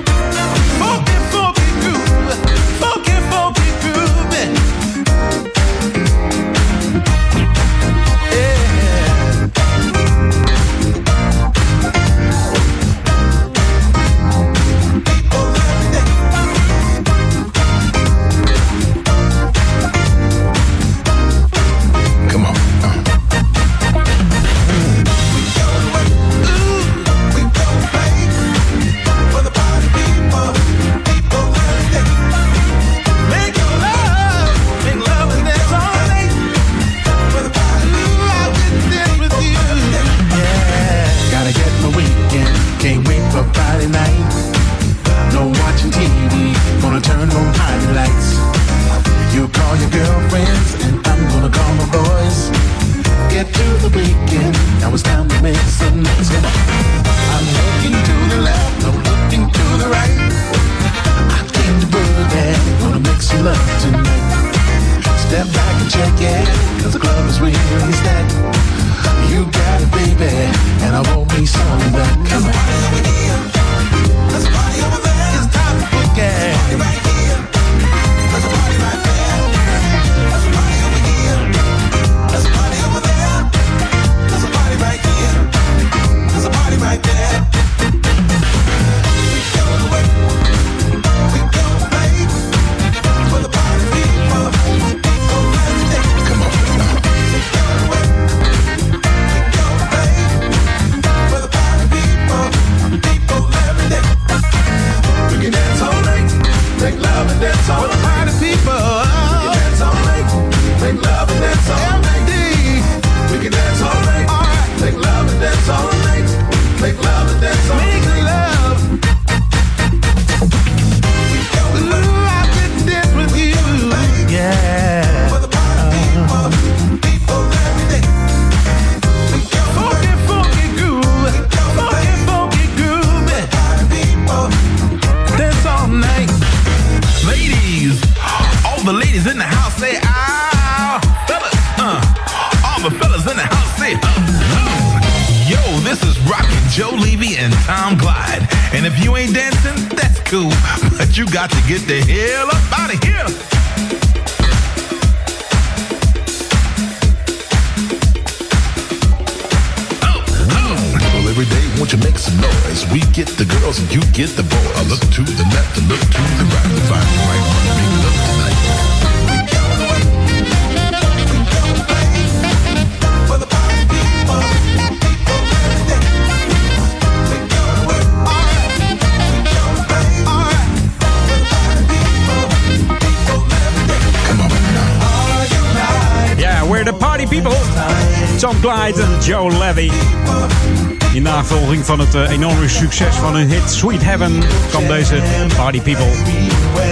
[193.34, 195.22] Van hun hit Sweet Heaven kwam deze
[195.56, 196.06] Party People.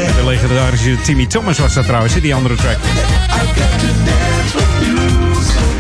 [0.07, 2.77] Met de legendarische Timmy Thomas was dat trouwens, die andere track.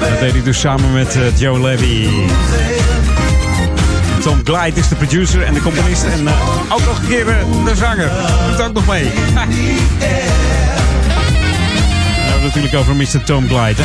[0.01, 2.09] Dat deed hij dus samen met eh, Joe Levy.
[4.21, 7.65] Tom Glide is de producer en de componist en eh, ook nog een keer eh,
[7.65, 8.11] de zanger.
[8.51, 9.05] Doet ook nog mee.
[9.05, 9.11] We
[12.17, 13.25] hebben het natuurlijk over Mr.
[13.25, 13.83] Tom Glide.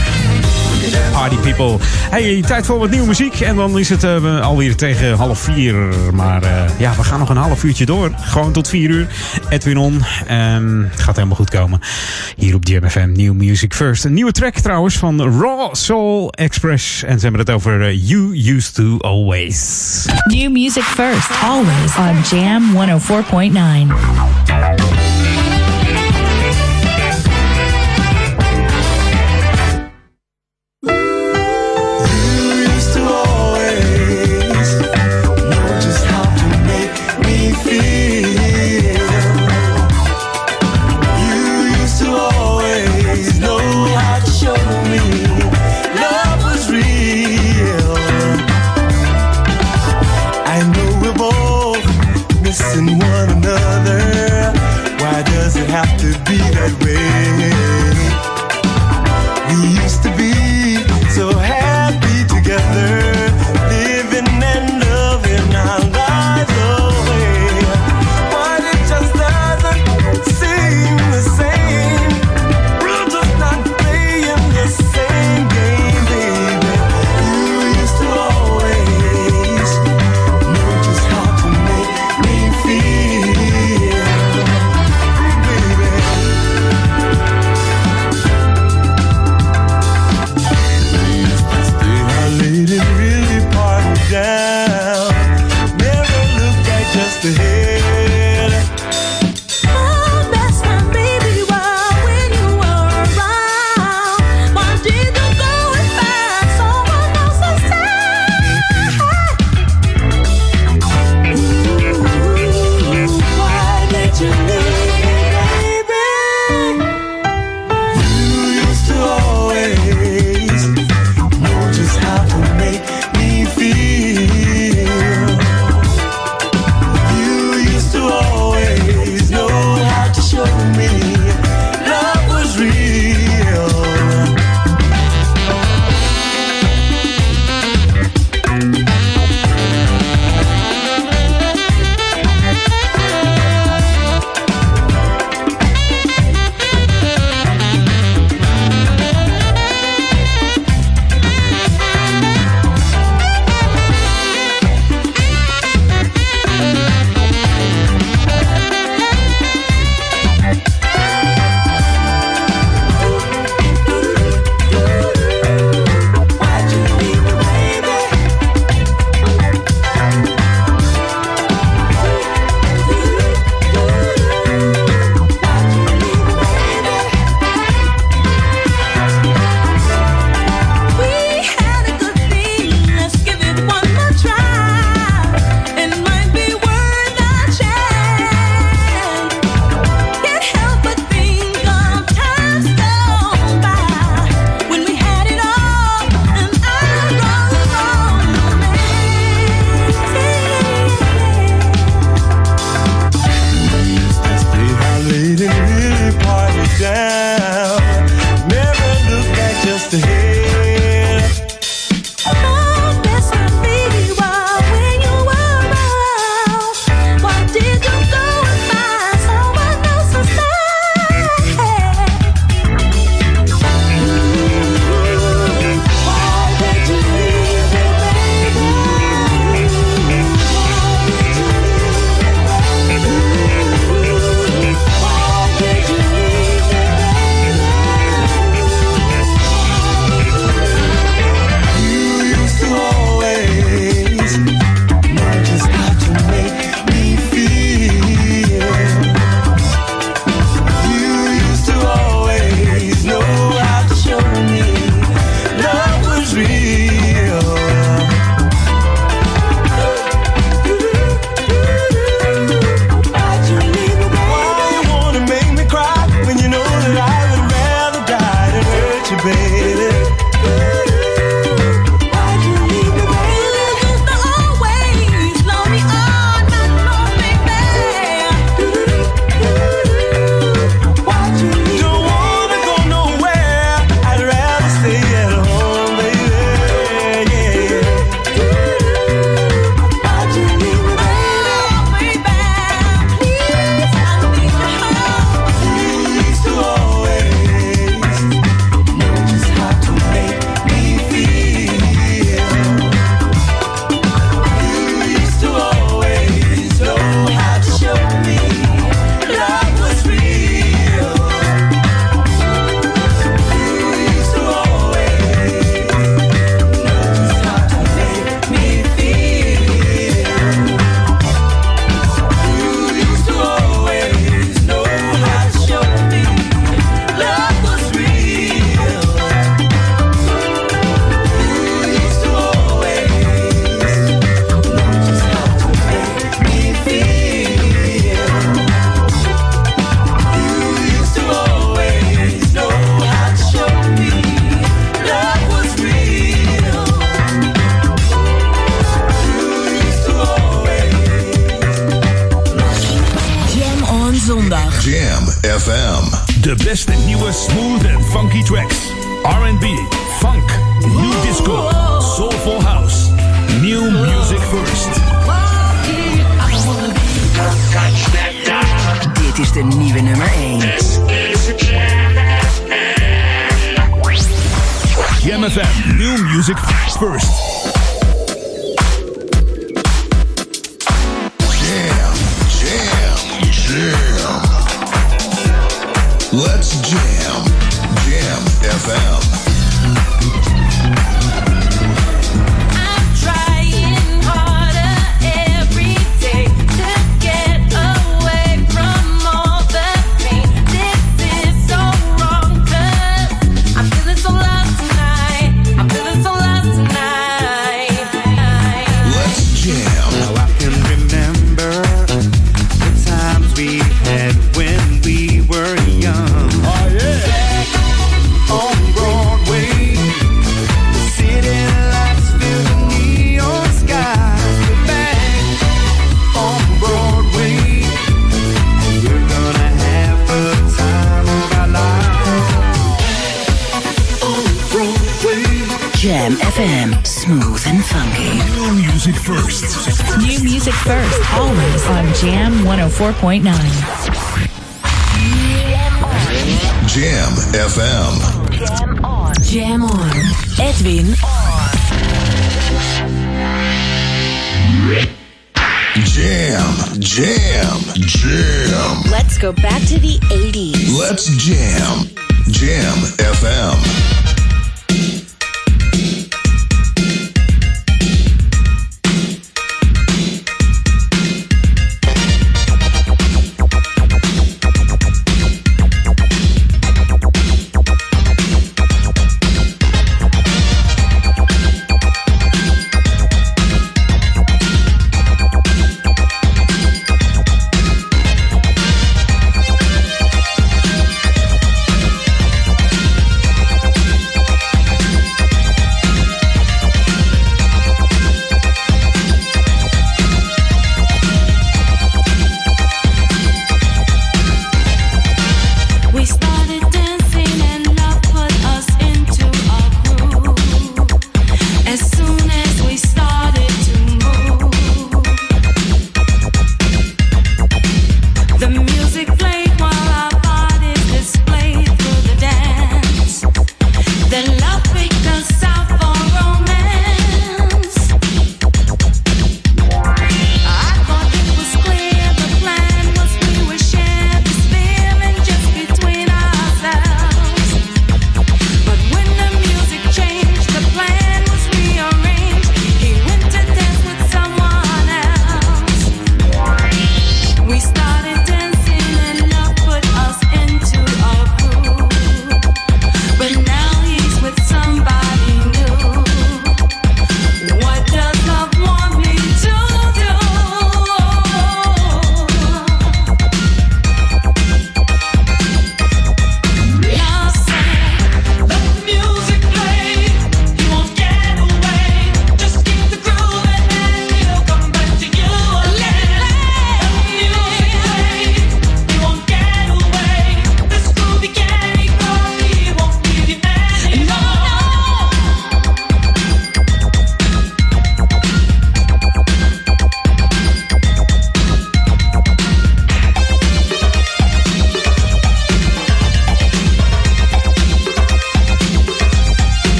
[1.11, 1.77] Party people.
[2.09, 3.39] Hey, tijd voor wat nieuwe muziek.
[3.39, 5.75] En dan is het eh, alweer tegen half vier.
[6.13, 8.11] Maar eh, ja, we gaan nog een half uurtje door.
[8.21, 9.07] Gewoon tot vier uur.
[9.49, 10.03] Edwin On.
[10.27, 11.79] Ehm, gaat helemaal goed komen.
[12.35, 13.11] Hier op GMFM.
[13.11, 14.05] New Music First.
[14.05, 17.03] Een nieuwe track trouwens van Raw Soul Express.
[17.03, 20.05] En ze hebben het over eh, You Used To Always.
[20.25, 25.06] New music first, always on Jam 104.9.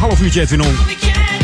[0.00, 0.76] laatste half uurtje Edwin On.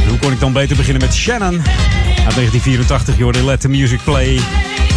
[0.02, 1.54] En hoe kon ik dan beter beginnen met Shannon?
[1.54, 4.40] Uit 1984, je hoorde Let the Music Play.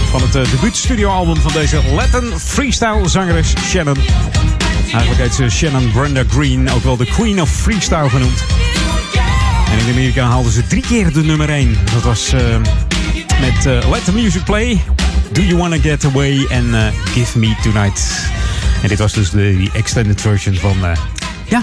[0.10, 3.98] Van het uh, debuutstudioalbum van deze Latin freestyle zangeres Shannon.
[4.92, 8.44] Eigenlijk heet ze Shannon Brenda Green, ook wel de Queen of Freestyle genoemd.
[9.72, 11.78] En in Amerika haalden ze drie keer de nummer 1.
[11.94, 12.58] Dat was eh,
[13.42, 14.84] met eh, Let the Music Play,
[15.32, 18.30] Do You Wanna Get Away eh, Give Me Tonight.
[18.82, 20.78] En dit was dus de extended version van,
[21.48, 21.62] ja,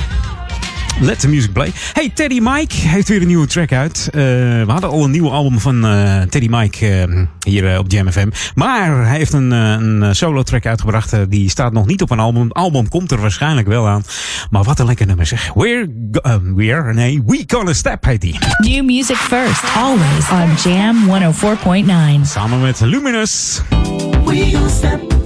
[1.01, 1.73] Let the Music Play.
[1.93, 4.09] Hey, Teddy Mike heeft weer een nieuwe track uit.
[4.13, 8.11] Eh, we hadden al een nieuw album van eh, Teddy Mike eh, hier op Jam
[8.13, 8.29] FM.
[8.55, 11.31] Maar hij heeft een, een solo track uitgebracht.
[11.31, 12.51] die staat nog niet op een album.
[12.51, 14.03] album komt er waarschijnlijk wel aan.
[14.51, 15.53] Maar wat een lekker nummer zeg.
[15.55, 18.39] We're, go- we're nee, We Gonna Step heet die.
[18.59, 20.97] New music first, always on Jam
[22.23, 22.27] 104.9.
[22.27, 23.61] Samen met Luminous.
[24.25, 25.22] We step.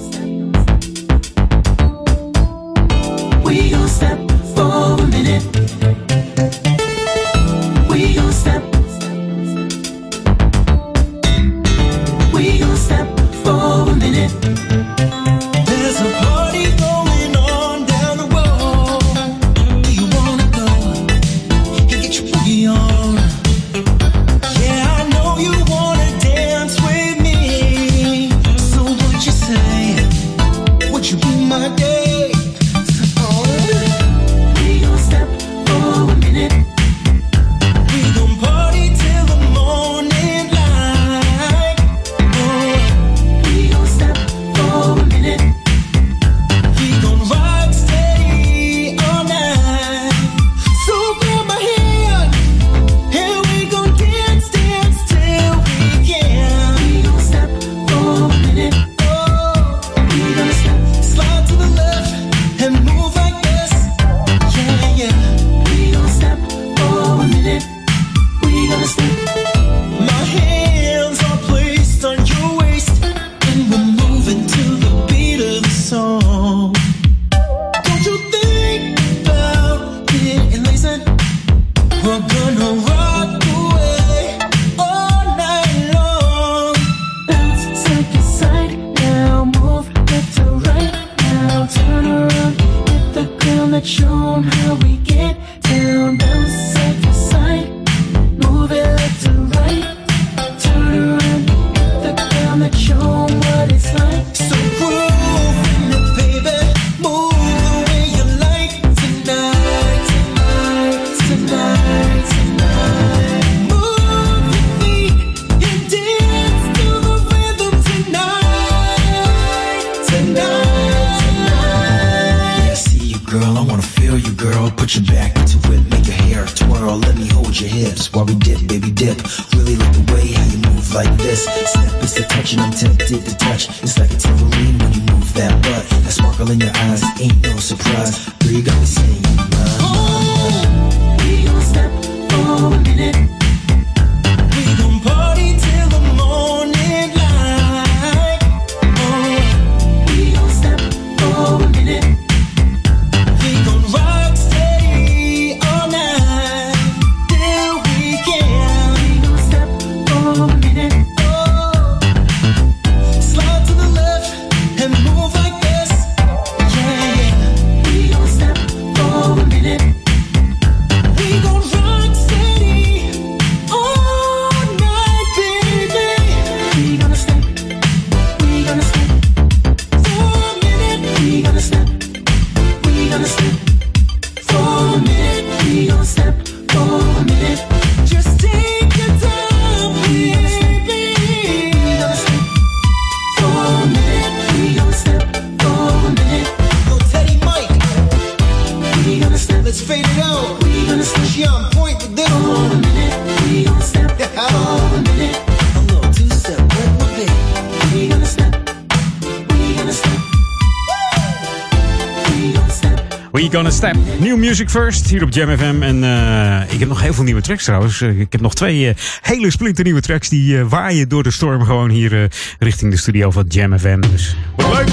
[213.76, 213.96] Step.
[214.18, 215.82] New Music First hier op Jam FM.
[215.82, 218.00] En eh, ik heb nog heel veel nieuwe tracks trouwens.
[218.00, 221.90] Eh, ik heb nog twee eh, hele splinternieuwe tracks die waaien door de storm gewoon
[221.90, 224.00] hier richting de studio van Jam FM.
[224.00, 224.86] Dus wat leuk!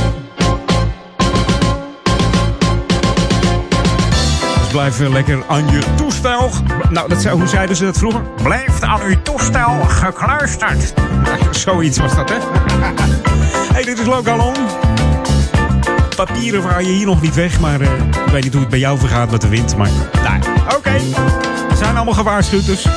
[4.61, 6.49] Dus blijf lekker aan je toestel.
[6.89, 8.22] Nou, dat zou, hoe zeiden ze dat vroeger?
[8.43, 10.93] Blijf aan uw toestel gekluisterd.
[11.65, 12.38] Zoiets was dat, hè?
[13.73, 14.82] hey, dit is Local On.
[16.15, 17.91] Papieren vaar je hier nog niet weg, maar eh,
[18.26, 19.77] ik weet niet hoe het bij jou vergaat met de wind.
[19.77, 19.90] Maar
[20.23, 20.40] nou,
[20.77, 20.91] oké.
[21.69, 22.88] We zijn allemaal gewaarschuwd, dus.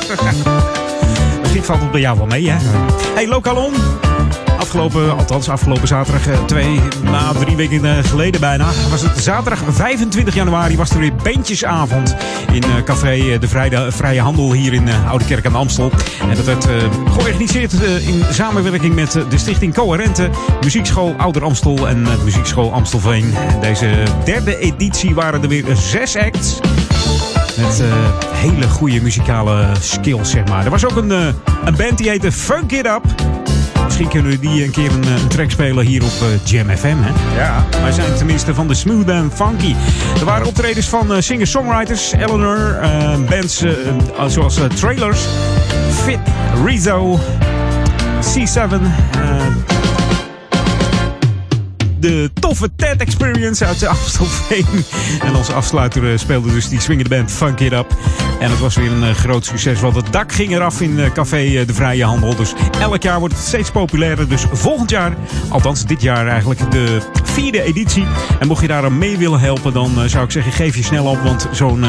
[1.41, 2.57] Misschien valt het bij jou wel mee, hè?
[3.13, 3.73] Hey, Lokalon.
[4.57, 9.63] Afgelopen, althans afgelopen zaterdag, eh, twee, na drie weken eh, geleden bijna, was het zaterdag
[9.69, 12.15] 25 januari, was er weer bandjesavond
[12.51, 15.91] in eh, café De Vrije, Vrije Handel hier in Oude Kerk aan de Amstel.
[16.29, 16.67] En dat werd
[17.11, 20.29] georganiseerd in samenwerking met de stichting Coherente,
[20.61, 23.33] Muziekschool Ouder Amstel en Muziekschool Amstelveen.
[23.35, 26.59] En deze derde editie waren er weer zes acts.
[27.57, 27.83] Met
[28.33, 30.65] hele goede muzikale skills, zeg maar.
[30.65, 33.36] Er was ook een, een band die heette Funk It Up.
[33.87, 36.69] Misschien kunnen we die een keer een, eh, een track spelen hier op eh, Jam
[36.77, 37.37] FM, hè?
[37.39, 37.65] Ja.
[37.81, 39.75] Wij zijn tenminste van de Smooth and Funky.
[40.19, 42.79] Er waren optredens van eh, singer-songwriters, Eleanor,
[43.29, 45.19] bands eh, zoals Trailers,
[46.03, 46.19] Fit,
[46.65, 47.19] Rizzo,
[48.21, 49.76] C7, eh,
[51.99, 54.85] de toffe Ted Experience uit de Amstelveen.
[55.21, 57.95] En als afsluiter eh, speelde dus die swingende band Funk It Up.
[58.39, 61.11] En het was weer een eh, groot succes, want het dak ging eraf in eh,
[61.11, 62.35] Café De Vrije Handel.
[62.35, 64.29] Dus elk jaar wordt het steeds populairder.
[64.29, 65.13] Dus volgend jaar,
[65.49, 68.05] althans dit jaar eigenlijk, de vierde editie.
[68.39, 71.05] En mocht je daar aan mee willen helpen, dan zou ik zeggen, geef je snel
[71.05, 71.21] op.
[71.21, 71.85] Want zo'n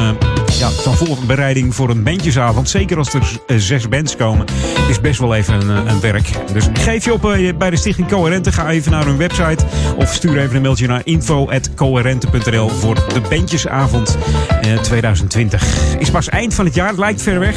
[0.58, 4.46] ja, zo'n voorbereiding voor een bandjesavond, zeker als er zes bands komen,
[4.88, 6.30] is best wel even een, een werk.
[6.52, 7.20] Dus geef je op
[7.58, 8.52] bij de Stichting Coherente.
[8.52, 9.64] Ga even naar hun website
[9.98, 14.18] of stuur even een mailtje naar info.coherente.nl voor de bandjesavond
[14.60, 15.98] eh, 2020.
[15.98, 17.56] Is pas eind van het jaar, het lijkt ver weg.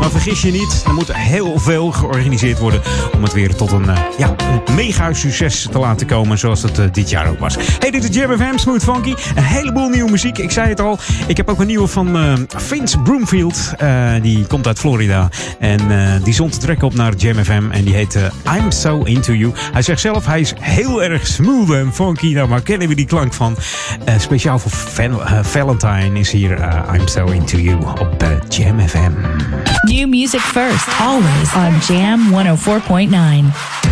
[0.00, 2.80] Maar vergis je niet, er moet heel veel georganiseerd worden
[3.14, 4.34] om het weer tot een, eh, ja,
[4.66, 7.56] een mega succes te laten komen zoals het eh, dit jaar ook was.
[7.78, 9.14] Hey, dit is Jam FM, Smooth Funky.
[9.34, 10.38] Een heleboel nieuwe muziek.
[10.38, 13.72] Ik zei het al, ik heb ook een nieuwe van eh, Vince Broomfield.
[13.76, 15.28] Eh, die komt uit Florida.
[15.58, 18.70] En eh, die zond de track op naar Jam FM en die heet eh, I'm
[18.70, 19.52] So Into You.
[19.72, 22.32] Hij zegt zelf, hij is heel erg smooth en funky.
[22.32, 23.56] Nou, maar kennen we die klank van?
[24.04, 29.10] Eh, speciaal voor eh, Valentine is hier eh, I'm So Into You op Jam FM.
[29.82, 33.85] New music first, always on Jam 104.9.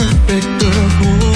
[0.00, 1.29] perfect girl who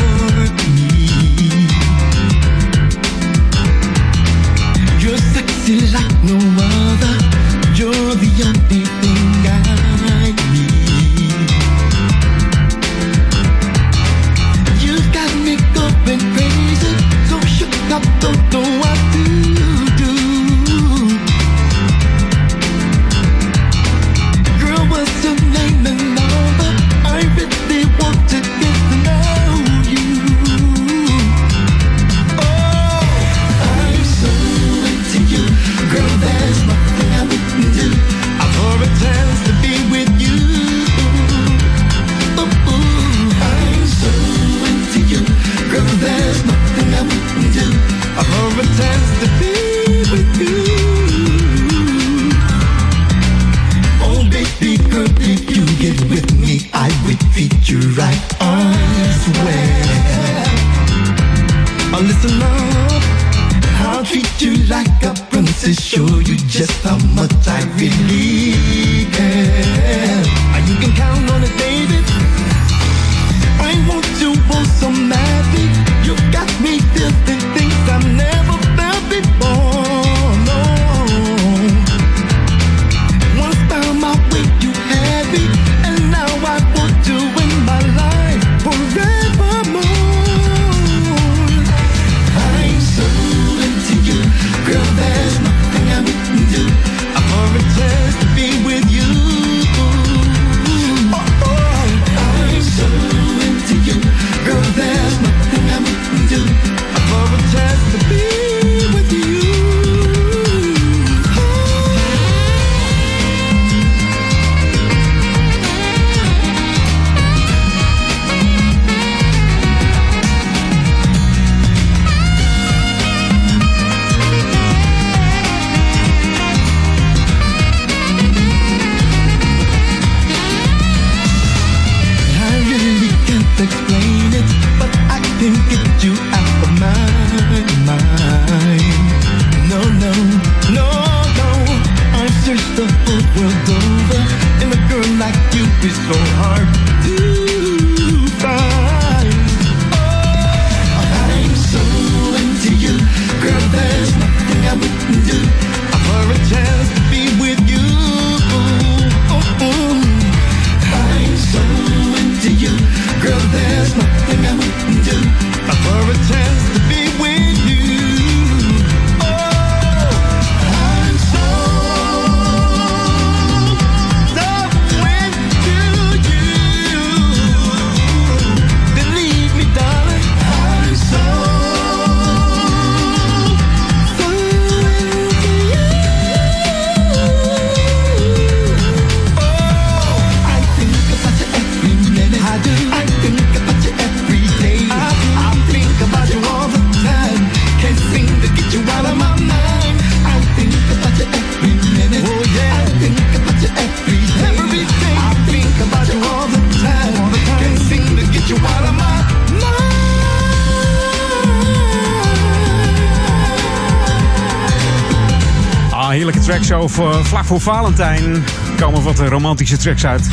[217.61, 218.45] voor Valentijn
[218.77, 220.29] komen wat romantische tracks uit.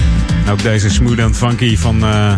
[0.45, 2.34] En ook deze smooth and funky van uh,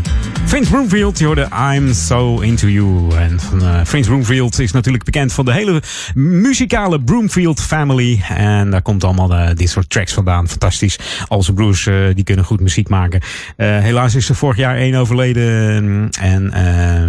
[0.46, 1.18] Vince Broomfield.
[1.18, 3.16] Die hoorde I'm So Into You.
[3.16, 5.82] En uh, Vince Broomfield is natuurlijk bekend van de hele
[6.14, 8.22] muzikale Broomfield family.
[8.30, 10.50] En daar komt allemaal uh, dit soort tracks vandaan.
[10.50, 11.00] Fantastisch.
[11.28, 13.22] Al zijn broers die kunnen goed muziek maken.
[13.58, 16.10] helaas is er vorig jaar één overleden.
[16.22, 16.52] En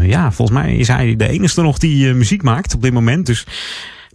[0.03, 3.27] ja, volgens mij is hij de enige nog die muziek maakt op dit moment.
[3.27, 3.47] Dus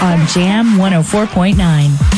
[0.00, 2.13] on Jam 104.9.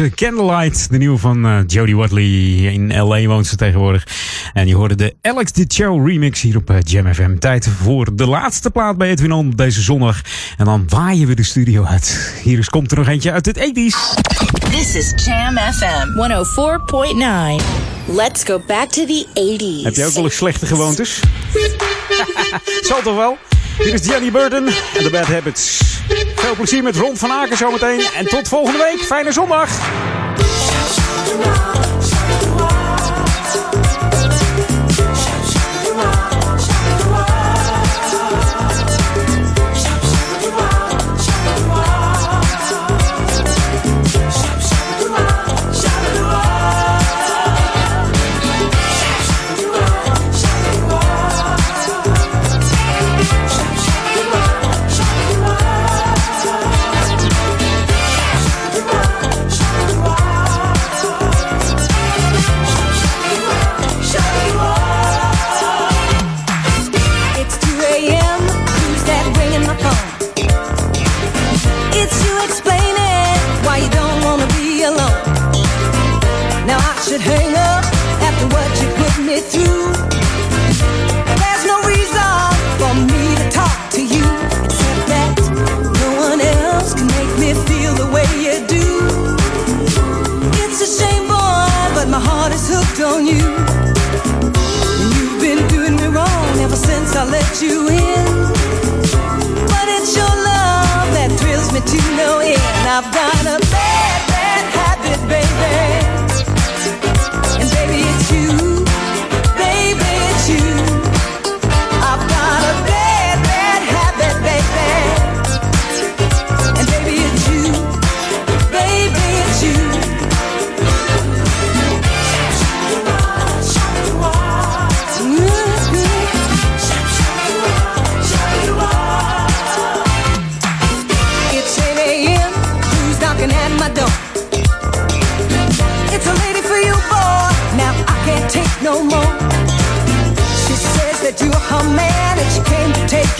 [0.00, 2.24] deze Candlelight, de nieuwe van uh, Jodie Watley.
[2.72, 4.06] In LA woont ze tegenwoordig.
[4.52, 7.38] En je hoorde de Alex de Show remix hier op eh, Jam FM.
[7.38, 10.20] Tijd voor de laatste plaat bij Edwin On deze zondag.
[10.56, 12.34] En dan waaien we de studio uit.
[12.42, 14.22] Hier is, komt er nog eentje uit het 80s.
[14.70, 16.08] This is Jam FM
[17.58, 18.14] 104.9.
[18.14, 19.84] Let's go back to the 80s.
[19.84, 21.20] Heb jij ook wel eens slechte gewoontes?
[22.88, 23.38] Zal toch wel?
[23.78, 25.89] Hier is Jenny Burden en de Bad Habits.
[26.50, 28.00] Veel plezier met Ron van Aken zometeen.
[28.14, 29.00] En tot volgende week.
[29.00, 29.70] Fijne zondag.
[93.10, 93.42] On you.
[95.00, 98.26] And you've been doing me wrong ever since I let you in.
[99.72, 102.60] But it's your love that thrills me to no end.
[102.86, 104.29] I've got a bad,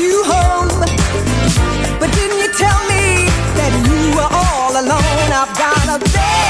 [0.00, 0.68] you home.
[2.00, 3.28] But didn't you tell me
[3.58, 5.28] that you were all alone?
[5.32, 6.49] I've got a bad,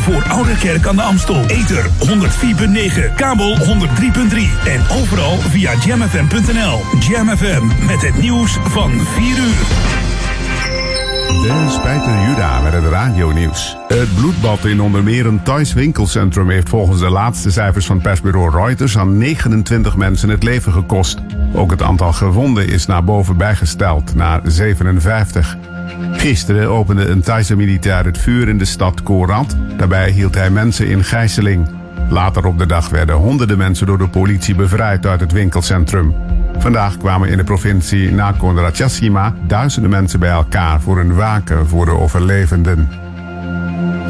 [0.00, 1.44] Voor Oude Kerk aan de Amstel.
[1.46, 3.64] Ether 104.9, kabel 103.3
[4.66, 6.80] en overal via jamfm.nl.
[7.00, 9.96] Jam FM met het nieuws van 4 uur.
[11.42, 13.76] De Spijter Juda met het radio-nieuws.
[13.88, 18.50] Het bloedbad in onder meer een Thais winkelcentrum heeft volgens de laatste cijfers van persbureau
[18.50, 21.18] Reuters aan 29 mensen het leven gekost.
[21.52, 25.56] Ook het aantal gewonden is naar boven bijgesteld, naar 57.
[26.12, 29.56] Gisteren opende een Thaise militair het vuur in de stad Korat.
[29.76, 31.68] Daarbij hield hij mensen in gijzeling.
[32.08, 36.14] Later op de dag werden honderden mensen door de politie bevrijd uit het winkelcentrum.
[36.58, 41.84] Vandaag kwamen in de provincie Nakhon Ratchasima duizenden mensen bij elkaar voor een waken voor
[41.84, 42.88] de overlevenden.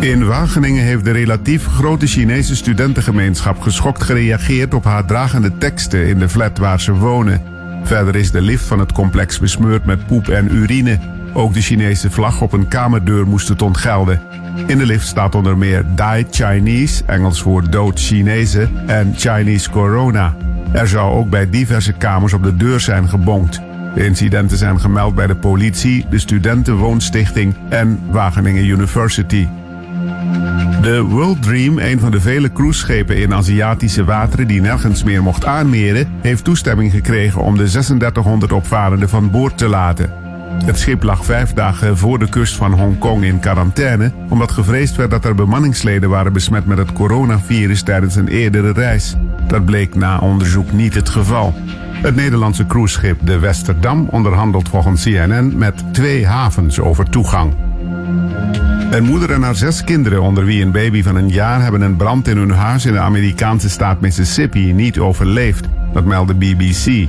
[0.00, 6.18] In Wageningen heeft de relatief grote Chinese studentengemeenschap geschokt gereageerd op haar dragende teksten in
[6.18, 7.42] de flat waar ze wonen.
[7.82, 10.98] Verder is de lift van het complex besmeurd met poep en urine.
[11.36, 14.20] Ook de Chinese vlag op een kamerdeur moest het ontgelden.
[14.66, 20.36] In de lift staat onder meer Die Chinese, Engels voor dood Chinezen, en Chinese Corona.
[20.72, 23.60] Er zou ook bij diverse kamers op de deur zijn gebonkt.
[23.94, 29.48] De incidenten zijn gemeld bij de politie, de Studentenwoonstichting en Wageningen University.
[30.82, 35.44] De World Dream, een van de vele cruiseschepen in Aziatische wateren die nergens meer mocht
[35.44, 40.25] aanmeren, heeft toestemming gekregen om de 3600 opvarenden van boord te laten.
[40.64, 45.10] Het schip lag vijf dagen voor de kust van Hongkong in quarantaine, omdat gevreesd werd
[45.10, 49.14] dat er bemanningsleden waren besmet met het coronavirus tijdens een eerdere reis.
[49.48, 51.54] Dat bleek na onderzoek niet het geval.
[52.02, 57.54] Het Nederlandse cruiseschip de Westerdam onderhandelt volgens CNN met twee havens over toegang.
[58.90, 61.96] Een moeder en haar zes kinderen, onder wie een baby van een jaar, hebben een
[61.96, 65.64] brand in hun huis in de Amerikaanse staat Mississippi niet overleefd.
[65.92, 67.08] Dat meldde BBC.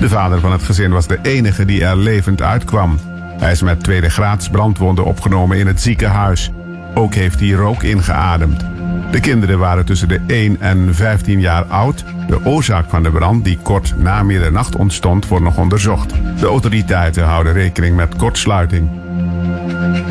[0.00, 2.98] De vader van het gezin was de enige die er levend uitkwam.
[3.38, 6.50] Hij is met tweede graads brandwonden opgenomen in het ziekenhuis.
[6.94, 8.64] Ook heeft hij rook ingeademd.
[9.10, 12.04] De kinderen waren tussen de 1 en 15 jaar oud.
[12.26, 16.14] De oorzaak van de brand, die kort na middernacht ontstond, wordt nog onderzocht.
[16.40, 18.88] De autoriteiten houden rekening met kortsluiting.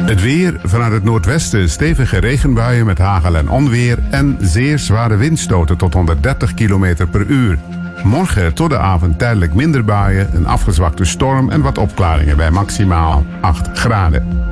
[0.08, 5.78] Het weer vanuit het noordwesten stevige regenbuien met hagel en onweer en zeer zware windstoten
[5.78, 7.58] tot 130 km per uur.
[8.04, 13.26] Morgen tot de avond tijdelijk minder buien, een afgezwakte storm en wat opklaringen bij maximaal
[13.42, 14.46] 8 graden.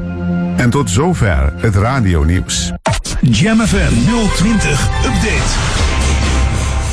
[0.58, 2.72] En tot zover het radionieuws.
[3.22, 3.94] Jam FM
[4.36, 5.84] 020 Update.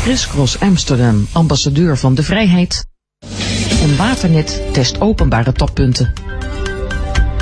[0.02, 2.86] Chris Cross Amsterdam, ambassadeur van de vrijheid.
[3.82, 6.12] En Waternet test openbare tappunten.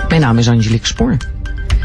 [0.09, 1.17] Mijn naam is Angelique Spoor.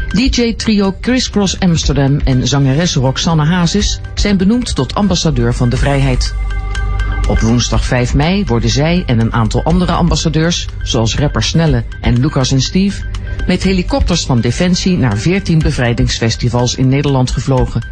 [0.08, 6.34] DJ-trio Chris Cross Amsterdam en zangeres Roxanne Hazes zijn benoemd tot ambassadeur van de vrijheid.
[7.28, 12.20] Op woensdag 5 mei worden zij en een aantal andere ambassadeurs, zoals rapper Snelle en
[12.20, 13.02] Lucas en Steve,
[13.46, 17.86] met helikopters van Defensie naar 14 bevrijdingsfestivals in Nederland gevlogen.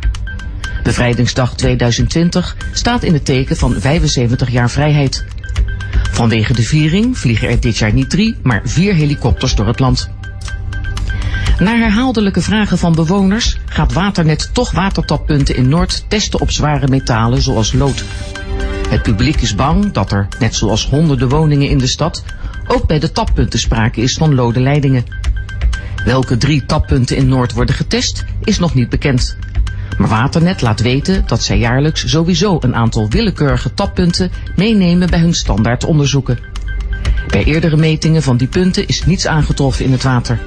[0.83, 5.25] Bevrijdingsdag 2020 staat in het teken van 75 jaar vrijheid.
[6.11, 10.11] Vanwege de viering vliegen er dit jaar niet drie, maar vier helikopters door het land.
[11.59, 17.43] Na herhaaldelijke vragen van bewoners gaat Waternet toch watertappunten in Noord testen op zware metalen
[17.43, 18.05] zoals lood.
[18.89, 22.25] Het publiek is bang dat er, net zoals honderden woningen in de stad,
[22.67, 25.05] ook bij de tappunten sprake is van lode leidingen.
[26.05, 29.37] Welke drie tappunten in Noord worden getest, is nog niet bekend.
[29.99, 35.35] Maar Waternet laat weten dat zij jaarlijks sowieso een aantal willekeurige tappunten meenemen bij hun
[35.35, 36.39] standaard onderzoeken.
[37.27, 40.39] Bij eerdere metingen van die punten is niets aangetroffen in het water.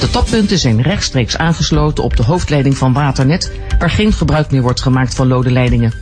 [0.00, 4.80] De tappunten zijn rechtstreeks aangesloten op de hoofdleiding van Waternet, waar geen gebruik meer wordt
[4.80, 5.92] gemaakt van lode leidingen.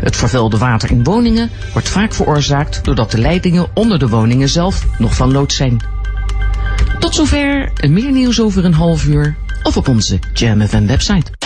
[0.00, 4.86] Het vervuilde water in woningen wordt vaak veroorzaakt doordat de leidingen onder de woningen zelf
[4.98, 5.80] nog van lood zijn.
[6.98, 11.45] Tot zover, meer nieuws over een half uur of op onze Jam FM website.